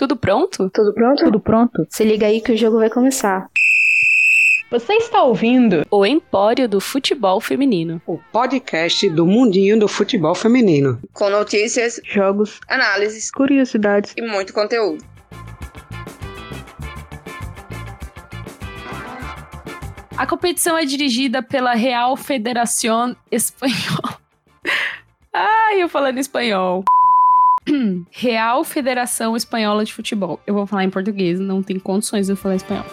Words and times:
Tudo 0.00 0.16
pronto? 0.16 0.70
Tudo 0.70 0.94
pronto? 0.94 1.24
Tudo 1.24 1.38
pronto? 1.38 1.86
Se 1.90 2.02
liga 2.04 2.26
aí 2.26 2.40
que 2.40 2.52
o 2.52 2.56
jogo 2.56 2.78
vai 2.78 2.88
começar. 2.88 3.50
Você 4.70 4.94
está 4.94 5.22
ouvindo 5.22 5.84
O 5.90 6.06
Empório 6.06 6.66
do 6.66 6.80
Futebol 6.80 7.38
Feminino. 7.38 8.00
O 8.06 8.18
podcast 8.32 9.06
do 9.10 9.26
mundinho 9.26 9.78
do 9.78 9.86
futebol 9.86 10.34
feminino. 10.34 10.98
com 11.12 11.28
notícias, 11.28 12.00
jogos, 12.02 12.60
análises 12.66 13.30
curiosidades. 13.30 14.14
e 14.16 14.22
muito 14.22 14.54
conteúdo. 14.54 15.04
A 20.16 20.26
competição 20.26 20.78
é 20.78 20.86
dirigida 20.86 21.42
pela 21.42 21.74
Real 21.74 22.16
Federación 22.16 23.14
Espanhola. 23.30 24.18
Ai, 25.30 25.82
eu 25.82 25.90
falando 25.90 26.16
espanhol. 26.16 26.84
Real 28.10 28.64
Federação 28.64 29.36
Espanhola 29.36 29.84
de 29.84 29.92
Futebol. 29.92 30.40
Eu 30.46 30.54
vou 30.54 30.66
falar 30.66 30.84
em 30.84 30.90
português, 30.90 31.38
não 31.38 31.62
tem 31.62 31.78
condições 31.78 32.26
de 32.26 32.32
eu 32.32 32.36
falar 32.36 32.56
espanhol. 32.56 32.86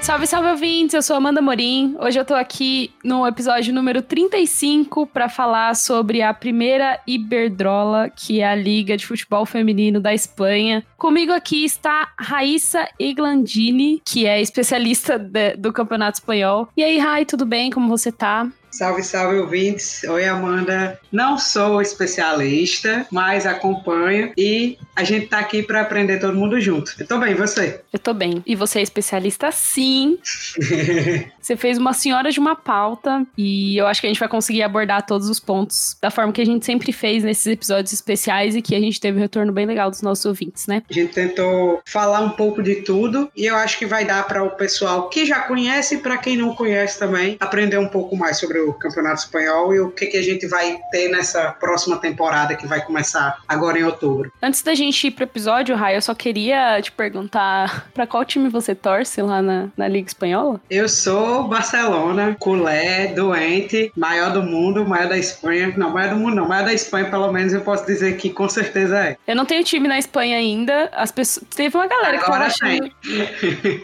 Salve, 0.00 0.26
salve 0.26 0.48
ouvintes! 0.50 0.94
Eu 0.94 1.02
sou 1.02 1.14
Amanda 1.14 1.40
Morim. 1.40 1.94
Hoje 2.00 2.18
eu 2.18 2.24
tô 2.24 2.34
aqui 2.34 2.90
no 3.04 3.24
episódio 3.24 3.72
número 3.72 4.02
35 4.02 5.06
para 5.06 5.28
falar 5.28 5.76
sobre 5.76 6.20
a 6.22 6.34
primeira 6.34 6.98
Iberdrola, 7.06 8.10
que 8.10 8.40
é 8.40 8.48
a 8.48 8.54
Liga 8.54 8.96
de 8.96 9.06
Futebol 9.06 9.46
Feminino 9.46 10.00
da 10.00 10.12
Espanha. 10.12 10.84
Comigo 10.98 11.32
aqui 11.32 11.64
está 11.64 12.08
Raíssa 12.18 12.88
Eglandini, 12.98 14.02
que 14.04 14.26
é 14.26 14.40
especialista 14.42 15.16
de- 15.20 15.54
do 15.56 15.72
Campeonato 15.72 16.18
Espanhol. 16.18 16.68
E 16.76 16.82
aí, 16.82 16.98
Rai, 16.98 17.24
tudo 17.24 17.46
bem? 17.46 17.70
Como 17.70 17.86
você 17.88 18.10
tá? 18.10 18.48
Salve, 18.72 19.02
salve 19.02 19.36
ouvintes. 19.36 20.02
Oi, 20.04 20.24
Amanda. 20.24 20.98
Não 21.12 21.36
sou 21.36 21.82
especialista, 21.82 23.06
mas 23.10 23.44
acompanho 23.44 24.32
e 24.34 24.78
a 24.94 25.04
gente 25.04 25.26
tá 25.26 25.38
aqui 25.38 25.62
para 25.62 25.80
aprender 25.80 26.18
todo 26.18 26.34
mundo 26.34 26.60
junto. 26.60 26.94
Eu 26.98 27.06
tô 27.06 27.18
bem, 27.18 27.34
você? 27.34 27.80
Eu 27.92 27.98
tô 27.98 28.12
bem. 28.12 28.42
E 28.46 28.54
você 28.54 28.80
é 28.80 28.82
especialista 28.82 29.50
sim. 29.50 30.18
Você 31.42 31.56
fez 31.56 31.76
uma 31.76 31.92
senhora 31.92 32.30
de 32.30 32.38
uma 32.38 32.54
pauta 32.54 33.26
e 33.36 33.76
eu 33.76 33.88
acho 33.88 34.00
que 34.00 34.06
a 34.06 34.10
gente 34.10 34.20
vai 34.20 34.28
conseguir 34.28 34.62
abordar 34.62 35.04
todos 35.04 35.28
os 35.28 35.40
pontos 35.40 35.96
da 36.00 36.08
forma 36.08 36.32
que 36.32 36.40
a 36.40 36.46
gente 36.46 36.64
sempre 36.64 36.92
fez 36.92 37.24
nesses 37.24 37.46
episódios 37.46 37.92
especiais 37.92 38.54
e 38.54 38.62
que 38.62 38.76
a 38.76 38.80
gente 38.80 39.00
teve 39.00 39.18
um 39.18 39.20
retorno 39.20 39.52
bem 39.52 39.66
legal 39.66 39.90
dos 39.90 40.02
nossos 40.02 40.24
ouvintes, 40.24 40.68
né? 40.68 40.84
A 40.88 40.92
gente 40.92 41.12
tentou 41.12 41.82
falar 41.84 42.20
um 42.20 42.30
pouco 42.30 42.62
de 42.62 42.76
tudo 42.76 43.28
e 43.36 43.46
eu 43.46 43.56
acho 43.56 43.76
que 43.76 43.86
vai 43.86 44.04
dar 44.04 44.24
para 44.28 44.44
o 44.44 44.50
pessoal 44.50 45.08
que 45.08 45.26
já 45.26 45.40
conhece 45.40 45.96
e 45.96 45.98
para 45.98 46.16
quem 46.16 46.36
não 46.36 46.54
conhece 46.54 46.96
também 46.96 47.36
aprender 47.40 47.78
um 47.78 47.88
pouco 47.88 48.16
mais 48.16 48.38
sobre 48.38 48.60
o 48.60 48.72
Campeonato 48.74 49.22
Espanhol 49.22 49.74
e 49.74 49.80
o 49.80 49.90
que, 49.90 50.06
que 50.06 50.16
a 50.16 50.22
gente 50.22 50.46
vai 50.46 50.78
ter 50.92 51.08
nessa 51.08 51.50
próxima 51.50 51.96
temporada 51.96 52.54
que 52.54 52.68
vai 52.68 52.84
começar 52.84 53.38
agora 53.48 53.78
em 53.78 53.82
outubro. 53.82 54.32
Antes 54.40 54.62
da 54.62 54.74
gente 54.74 54.81
ir 54.88 55.10
pro 55.12 55.24
episódio, 55.24 55.76
Rai, 55.76 55.96
eu 55.96 56.02
só 56.02 56.14
queria 56.14 56.80
te 56.80 56.92
perguntar 56.92 57.88
pra 57.94 58.06
qual 58.06 58.24
time 58.24 58.48
você 58.48 58.74
torce 58.74 59.20
lá 59.22 59.40
na, 59.42 59.68
na 59.76 59.88
Liga 59.88 60.08
Espanhola? 60.08 60.60
Eu 60.70 60.88
sou 60.88 61.44
Barcelona, 61.44 62.36
culé, 62.38 63.08
doente, 63.08 63.92
maior 63.96 64.32
do 64.32 64.42
mundo, 64.42 64.86
maior 64.86 65.08
da 65.08 65.18
Espanha. 65.18 65.72
Não, 65.76 65.90
maior 65.90 66.14
do 66.14 66.16
mundo 66.16 66.36
não, 66.36 66.48
maior 66.48 66.64
da 66.64 66.72
Espanha, 66.72 67.10
pelo 67.10 67.30
menos 67.32 67.52
eu 67.52 67.60
posso 67.60 67.86
dizer 67.86 68.16
que 68.16 68.30
com 68.30 68.48
certeza 68.48 68.98
é. 68.98 69.16
Eu 69.26 69.36
não 69.36 69.44
tenho 69.44 69.62
time 69.64 69.88
na 69.88 69.98
Espanha 69.98 70.36
ainda. 70.36 70.90
As 70.92 71.10
pessoas. 71.10 71.46
Teve 71.54 71.76
uma 71.76 71.86
galera 71.86 72.18
que 72.18 72.24
tava 72.24 72.36
Agora 72.36 72.46
achando. 72.46 72.90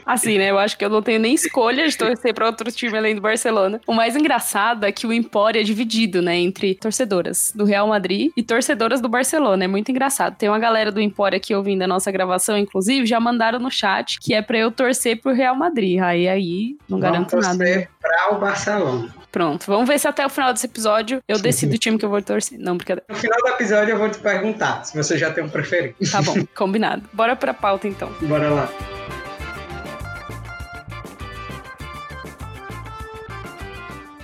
Assim, 0.05 0.39
né? 0.39 0.51
Eu 0.51 0.59
acho 0.59 0.77
que 0.77 0.85
eu 0.85 0.91
não 0.91 1.03
tenho 1.03 1.21
nem 1.21 1.35
escolha 1.35 1.89
de 1.89 1.97
torcer 1.97 2.35
pra 2.35 2.47
outro 2.47 2.71
time 2.71 2.97
além 2.97 3.15
do 3.15 3.21
Barcelona. 3.21 3.81
O 3.87 3.93
mais 3.93 4.17
engraçado 4.17 4.85
é 4.85 4.93
que 4.93 5.07
o 5.07 5.13
Empório 5.13 5.61
é 5.61 5.65
dividido, 5.65 6.23
né? 6.23 6.37
Entre 6.37 6.75
torcedoras 6.75 7.53
do 7.55 7.65
Real 7.65 7.87
Madrid 7.89 8.31
e 8.37 8.43
torcedoras 8.43 9.01
do 9.01 9.09
Barcelona. 9.09 9.65
É 9.65 9.69
muito 9.69 9.91
engraçado. 9.91 10.37
Tem 10.37 10.49
uma 10.49 10.59
galera 10.59 10.88
do 10.91 11.01
Empório 11.01 11.37
aqui 11.37 11.55
ouvindo 11.55 11.83
a 11.83 11.87
nossa 11.87 12.11
gravação, 12.11 12.57
inclusive, 12.57 13.07
já 13.07 13.19
mandaram 13.21 13.59
no 13.59 13.71
chat 13.71 14.19
que 14.21 14.35
é 14.35 14.43
pra 14.43 14.59
eu 14.59 14.71
torcer 14.71 15.21
pro 15.21 15.33
Real 15.33 15.55
Madrid. 15.55 16.01
Aí, 16.01 16.29
aí, 16.29 16.77
não 16.89 16.99
garanto 17.01 17.31
Vamos 17.33 17.47
nada. 17.47 17.59
né? 17.65 17.71
torcer 17.73 17.91
para 18.01 18.35
o 18.35 18.39
Barcelona. 18.39 19.15
Pronto, 19.31 19.67
vamos 19.67 19.87
ver 19.87 19.99
se 20.01 20.09
até 20.09 20.25
o 20.25 20.31
final 20.31 20.53
desse 20.53 20.67
episódio 20.67 21.21
eu 21.29 21.39
decido 21.39 21.75
o 21.75 21.79
time 21.79 21.99
que 21.99 22.05
eu 22.05 22.09
vou 22.09 22.23
torcer. 22.23 22.59
Não, 22.59 22.77
brincadeira. 22.77 23.05
No 23.09 23.15
final 23.15 23.39
do 23.41 23.49
episódio 23.49 23.93
eu 23.93 23.99
vou 23.99 24.09
te 24.09 24.19
perguntar 24.19 24.85
se 24.85 24.97
você 24.97 25.19
já 25.19 25.31
tem 25.31 25.45
um 25.45 25.49
preferido. 25.49 25.95
Tá 26.11 26.23
bom, 26.23 26.35
combinado. 26.57 27.03
Bora 27.13 27.37
pra 27.37 27.53
pauta 27.53 27.87
então. 27.87 28.11
Bora 28.23 28.49
lá. 28.49 28.69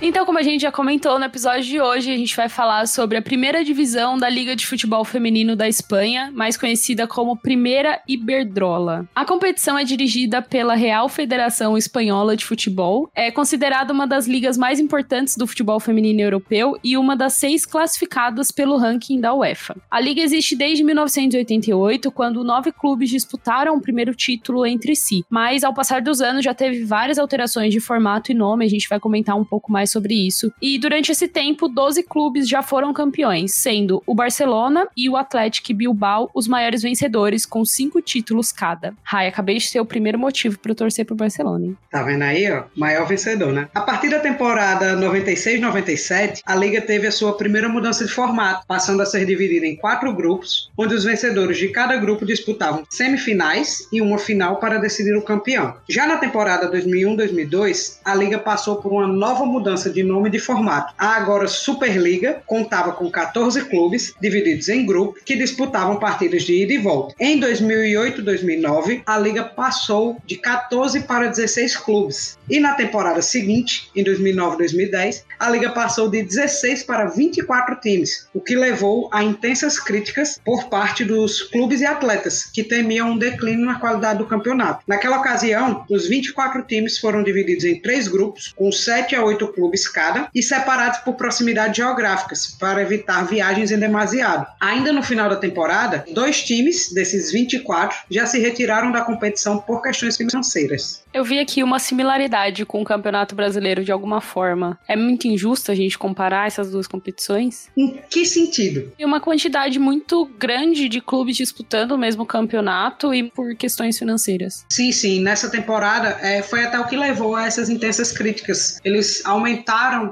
Então, 0.01 0.25
como 0.25 0.37
a 0.37 0.43
gente 0.43 0.61
já 0.61 0.71
comentou 0.71 1.17
no 1.17 1.25
episódio 1.25 1.63
de 1.63 1.79
hoje, 1.79 2.11
a 2.11 2.17
gente 2.17 2.35
vai 2.35 2.49
falar 2.49 2.85
sobre 2.85 3.17
a 3.17 3.21
primeira 3.21 3.63
divisão 3.63 4.17
da 4.17 4.29
Liga 4.29 4.53
de 4.53 4.67
Futebol 4.67 5.05
Feminino 5.05 5.55
da 5.55 5.69
Espanha, 5.69 6.29
mais 6.33 6.57
conhecida 6.57 7.07
como 7.07 7.37
Primeira 7.37 8.01
Iberdrola. 8.07 9.07
A 9.15 9.25
competição 9.25 9.77
é 9.77 9.85
dirigida 9.85 10.41
pela 10.41 10.75
Real 10.75 11.07
Federação 11.07 11.77
Espanhola 11.77 12.35
de 12.35 12.43
Futebol, 12.43 13.09
é 13.15 13.31
considerada 13.31 13.93
uma 13.93 14.05
das 14.05 14.27
ligas 14.27 14.57
mais 14.57 14.81
importantes 14.81 15.37
do 15.37 15.47
futebol 15.47 15.79
feminino 15.79 16.19
europeu 16.19 16.77
e 16.83 16.97
uma 16.97 17.15
das 17.15 17.33
seis 17.33 17.65
classificadas 17.65 18.51
pelo 18.51 18.77
ranking 18.77 19.21
da 19.21 19.33
UEFA. 19.33 19.77
A 19.89 20.01
liga 20.01 20.21
existe 20.21 20.57
desde 20.57 20.83
1988, 20.83 22.11
quando 22.11 22.43
nove 22.43 22.71
clubes 22.73 23.09
disputaram 23.09 23.77
o 23.77 23.81
primeiro 23.81 24.13
título 24.13 24.65
entre 24.65 24.93
si, 24.93 25.23
mas 25.29 25.63
ao 25.63 25.73
passar 25.73 26.01
dos 26.01 26.19
anos 26.19 26.43
já 26.43 26.53
teve 26.53 26.83
várias 26.83 27.17
alterações 27.17 27.73
de 27.73 27.79
formato 27.79 28.31
e 28.31 28.35
nome, 28.35 28.65
a 28.65 28.69
gente 28.69 28.89
vai 28.89 28.99
comentar 28.99 29.37
um 29.37 29.45
pouco 29.45 29.71
mais 29.71 29.85
sobre 29.95 30.27
isso. 30.27 30.51
E 30.61 30.77
durante 30.77 31.11
esse 31.11 31.27
tempo, 31.27 31.69
12 31.69 32.03
clubes 32.03 32.47
já 32.47 32.61
foram 32.61 32.93
campeões, 32.93 33.53
sendo 33.53 34.03
o 34.05 34.13
Barcelona 34.13 34.87
e 34.95 35.09
o 35.09 35.15
Atlético 35.15 35.73
Bilbao 35.73 36.29
os 36.33 36.47
maiores 36.47 36.81
vencedores, 36.81 37.45
com 37.45 37.63
cinco 37.63 38.01
títulos 38.01 38.51
cada. 38.51 38.93
Rai, 39.03 39.27
acabei 39.27 39.57
de 39.57 39.71
ter 39.71 39.79
o 39.79 39.85
primeiro 39.85 40.19
motivo 40.19 40.59
para 40.59 40.71
eu 40.71 40.75
torcer 40.75 41.05
pro 41.05 41.15
Barcelona, 41.15 41.65
hein? 41.65 41.77
Tá 41.89 42.03
vendo 42.03 42.23
aí, 42.23 42.51
ó? 42.51 42.63
Maior 42.75 43.07
vencedor, 43.07 43.53
né? 43.53 43.69
A 43.73 43.81
partir 43.81 44.09
da 44.09 44.19
temporada 44.19 44.95
96-97, 44.97 46.41
a 46.45 46.55
liga 46.55 46.81
teve 46.81 47.07
a 47.07 47.11
sua 47.11 47.37
primeira 47.37 47.69
mudança 47.69 48.05
de 48.05 48.11
formato, 48.11 48.65
passando 48.67 49.01
a 49.01 49.05
ser 49.05 49.25
dividida 49.25 49.65
em 49.65 49.75
quatro 49.75 50.13
grupos, 50.13 50.71
onde 50.77 50.93
os 50.93 51.03
vencedores 51.03 51.57
de 51.57 51.69
cada 51.69 51.95
grupo 51.97 52.25
disputavam 52.25 52.83
semifinais 52.89 53.87
e 53.91 54.01
uma 54.01 54.17
final 54.17 54.57
para 54.57 54.77
decidir 54.77 55.15
o 55.15 55.21
campeão. 55.21 55.75
Já 55.87 56.05
na 56.05 56.17
temporada 56.17 56.71
2001-2002, 56.71 57.99
a 58.03 58.15
liga 58.15 58.39
passou 58.39 58.77
por 58.77 58.91
uma 58.91 59.07
nova 59.07 59.45
mudança 59.45 59.74
de 59.83 60.03
nome 60.03 60.29
e 60.29 60.31
de 60.31 60.39
formato. 60.39 60.93
A 60.97 61.15
agora 61.15 61.47
Superliga 61.47 62.41
contava 62.45 62.93
com 62.93 63.09
14 63.09 63.65
clubes 63.65 64.13
divididos 64.21 64.69
em 64.69 64.85
grupos 64.85 65.21
que 65.23 65.35
disputavam 65.35 65.97
partidas 65.97 66.43
de 66.43 66.63
ida 66.63 66.73
e 66.73 66.77
volta. 66.77 67.15
Em 67.19 67.39
2008-2009, 67.39 69.03
a 69.05 69.17
liga 69.17 69.43
passou 69.43 70.17
de 70.25 70.37
14 70.37 71.01
para 71.01 71.27
16 71.27 71.77
clubes. 71.77 72.37
E 72.49 72.59
na 72.59 72.73
temporada 72.73 73.21
seguinte, 73.21 73.89
em 73.95 74.03
2009-2010, 74.03 75.23
a 75.39 75.49
liga 75.49 75.69
passou 75.71 76.09
de 76.09 76.23
16 76.23 76.83
para 76.83 77.05
24 77.05 77.75
times, 77.79 78.27
o 78.33 78.39
que 78.39 78.55
levou 78.55 79.09
a 79.11 79.23
intensas 79.23 79.79
críticas 79.79 80.39
por 80.43 80.65
parte 80.69 81.03
dos 81.03 81.41
clubes 81.41 81.81
e 81.81 81.85
atletas, 81.85 82.45
que 82.45 82.63
temiam 82.63 83.11
um 83.11 83.17
declínio 83.17 83.65
na 83.65 83.79
qualidade 83.79 84.19
do 84.19 84.25
campeonato. 84.25 84.83
Naquela 84.87 85.19
ocasião, 85.19 85.85
os 85.89 86.07
24 86.07 86.61
times 86.63 86.97
foram 86.97 87.23
divididos 87.23 87.65
em 87.65 87.79
três 87.81 88.07
grupos, 88.07 88.53
com 88.55 88.71
7 88.71 89.15
a 89.15 89.23
8 89.23 89.47
clubes 89.49 89.64
cada, 89.91 90.29
e 90.33 90.41
separados 90.41 90.99
por 90.99 91.15
proximidades 91.15 91.77
geográficas, 91.77 92.47
para 92.59 92.81
evitar 92.81 93.23
viagens 93.25 93.71
em 93.71 93.79
demasiado. 93.79 94.47
Ainda 94.59 94.91
no 94.91 95.03
final 95.03 95.29
da 95.29 95.35
temporada, 95.35 96.05
dois 96.13 96.43
times 96.43 96.91
desses 96.93 97.31
24 97.31 97.97
já 98.09 98.25
se 98.25 98.39
retiraram 98.39 98.91
da 98.91 99.01
competição 99.01 99.59
por 99.59 99.81
questões 99.81 100.17
financeiras. 100.17 101.03
Eu 101.13 101.23
vi 101.23 101.39
aqui 101.39 101.63
uma 101.63 101.79
similaridade 101.79 102.65
com 102.65 102.81
o 102.81 102.85
Campeonato 102.85 103.35
Brasileiro 103.35 103.83
de 103.83 103.91
alguma 103.91 104.19
forma. 104.19 104.77
É 104.87 104.95
muito 104.95 105.27
injusto 105.27 105.71
a 105.71 105.75
gente 105.75 105.97
comparar 105.97 106.47
essas 106.47 106.71
duas 106.71 106.87
competições? 106.87 107.69
Em 107.77 107.99
que 108.09 108.25
sentido? 108.25 108.91
E 108.99 109.05
uma 109.05 109.21
quantidade 109.21 109.79
muito 109.79 110.25
grande 110.37 110.89
de 110.89 110.99
clubes 110.99 111.37
disputando 111.37 111.93
o 111.93 111.97
mesmo 111.97 112.25
campeonato 112.25 113.13
e 113.13 113.31
por 113.31 113.55
questões 113.55 113.97
financeiras. 113.97 114.65
Sim, 114.69 114.91
sim. 114.91 115.21
Nessa 115.21 115.49
temporada 115.49 116.17
é, 116.21 116.41
foi 116.41 116.65
até 116.65 116.79
o 116.79 116.85
que 116.85 116.97
levou 116.97 117.35
a 117.35 117.45
essas 117.45 117.69
intensas 117.69 118.11
críticas. 118.11 118.79
Eles 118.83 119.25
aumentaram 119.25 119.54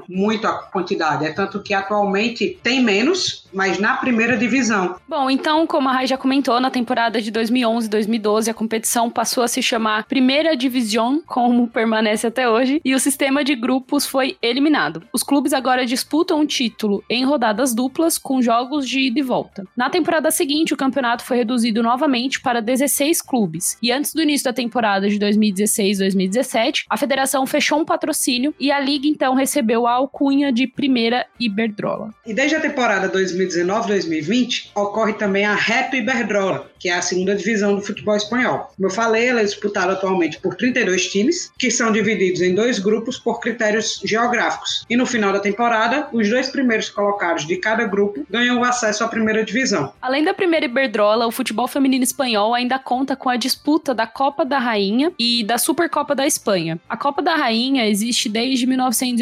muito 0.08 0.46
a 0.46 0.54
quantidade. 0.54 1.24
É 1.24 1.32
tanto 1.32 1.62
que 1.62 1.74
atualmente 1.74 2.58
tem 2.62 2.82
menos, 2.82 3.46
mas 3.52 3.78
na 3.78 3.96
primeira 3.96 4.36
divisão. 4.36 4.96
Bom, 5.08 5.30
então, 5.30 5.66
como 5.66 5.88
a 5.88 5.92
Rai 5.92 6.06
já 6.06 6.16
comentou, 6.16 6.60
na 6.60 6.70
temporada 6.70 7.20
de 7.20 7.30
2011 7.30 7.86
e 7.86 7.90
2012, 7.90 8.50
a 8.50 8.54
competição 8.54 9.10
passou 9.10 9.44
a 9.44 9.48
se 9.48 9.62
chamar 9.62 10.04
Primeira 10.04 10.56
Divisão, 10.56 11.22
como 11.26 11.68
permanece 11.68 12.26
até 12.26 12.48
hoje, 12.48 12.80
e 12.84 12.94
o 12.94 13.00
sistema 13.00 13.44
de 13.44 13.54
grupos 13.54 14.06
foi 14.06 14.36
eliminado. 14.42 15.02
Os 15.12 15.22
clubes 15.22 15.52
agora 15.52 15.86
disputam 15.86 16.40
o 16.40 16.46
título 16.46 17.02
em 17.08 17.24
rodadas 17.24 17.74
duplas 17.74 18.18
com 18.18 18.42
jogos 18.42 18.88
de 18.88 19.00
ida 19.00 19.20
e 19.20 19.22
volta. 19.22 19.64
Na 19.76 19.90
temporada 19.90 20.30
seguinte, 20.30 20.74
o 20.74 20.76
campeonato 20.76 21.24
foi 21.24 21.38
reduzido 21.38 21.82
novamente 21.82 22.40
para 22.40 22.60
16 22.60 23.22
clubes, 23.22 23.76
e 23.82 23.92
antes 23.92 24.12
do 24.12 24.22
início 24.22 24.44
da 24.44 24.52
temporada 24.52 25.08
de 25.08 25.18
2016-2017, 25.18 26.84
a 26.88 26.96
federação 26.96 27.46
fechou 27.46 27.80
um 27.80 27.84
patrocínio 27.84 28.54
e 28.58 28.70
a 28.70 28.80
liga 28.80 29.06
então 29.06 29.33
então 29.34 29.40
recebeu 29.40 29.86
a 29.86 29.92
alcunha 29.92 30.52
de 30.52 30.66
primeira 30.66 31.26
Iberdrola. 31.40 32.10
E 32.24 32.32
desde 32.32 32.56
a 32.56 32.60
temporada 32.60 33.10
2019-2020 33.10 34.70
ocorre 34.76 35.14
também 35.14 35.44
a 35.44 35.54
Reto 35.54 35.96
Iberdrola, 35.96 36.70
que 36.78 36.88
é 36.88 36.94
a 36.94 37.02
segunda 37.02 37.34
divisão 37.34 37.74
do 37.74 37.82
futebol 37.82 38.14
espanhol. 38.14 38.70
Como 38.76 38.86
eu 38.86 38.90
falei, 38.90 39.26
ela 39.26 39.40
é 39.40 39.44
disputada 39.44 39.92
atualmente 39.92 40.38
por 40.38 40.54
32 40.54 41.08
times, 41.08 41.50
que 41.58 41.70
são 41.70 41.90
divididos 41.90 42.40
em 42.40 42.54
dois 42.54 42.78
grupos 42.78 43.18
por 43.18 43.40
critérios 43.40 44.00
geográficos. 44.04 44.84
E 44.88 44.96
no 44.96 45.04
final 45.04 45.32
da 45.32 45.40
temporada, 45.40 46.08
os 46.12 46.28
dois 46.30 46.48
primeiros 46.50 46.88
colocados 46.88 47.46
de 47.46 47.56
cada 47.56 47.84
grupo 47.84 48.24
ganham 48.30 48.60
o 48.60 48.64
acesso 48.64 49.02
à 49.02 49.08
primeira 49.08 49.44
divisão. 49.44 49.92
Além 50.00 50.22
da 50.22 50.32
primeira 50.32 50.66
Iberdrola, 50.66 51.26
o 51.26 51.32
futebol 51.32 51.66
feminino 51.66 52.04
espanhol 52.04 52.54
ainda 52.54 52.78
conta 52.78 53.16
com 53.16 53.28
a 53.28 53.36
disputa 53.36 53.92
da 53.92 54.06
Copa 54.06 54.44
da 54.44 54.58
Rainha 54.58 55.12
e 55.18 55.42
da 55.42 55.58
Supercopa 55.58 56.14
da 56.14 56.26
Espanha. 56.26 56.78
A 56.88 56.96
Copa 56.96 57.20
da 57.20 57.34
Rainha 57.34 57.88
existe 57.88 58.28
desde 58.28 58.66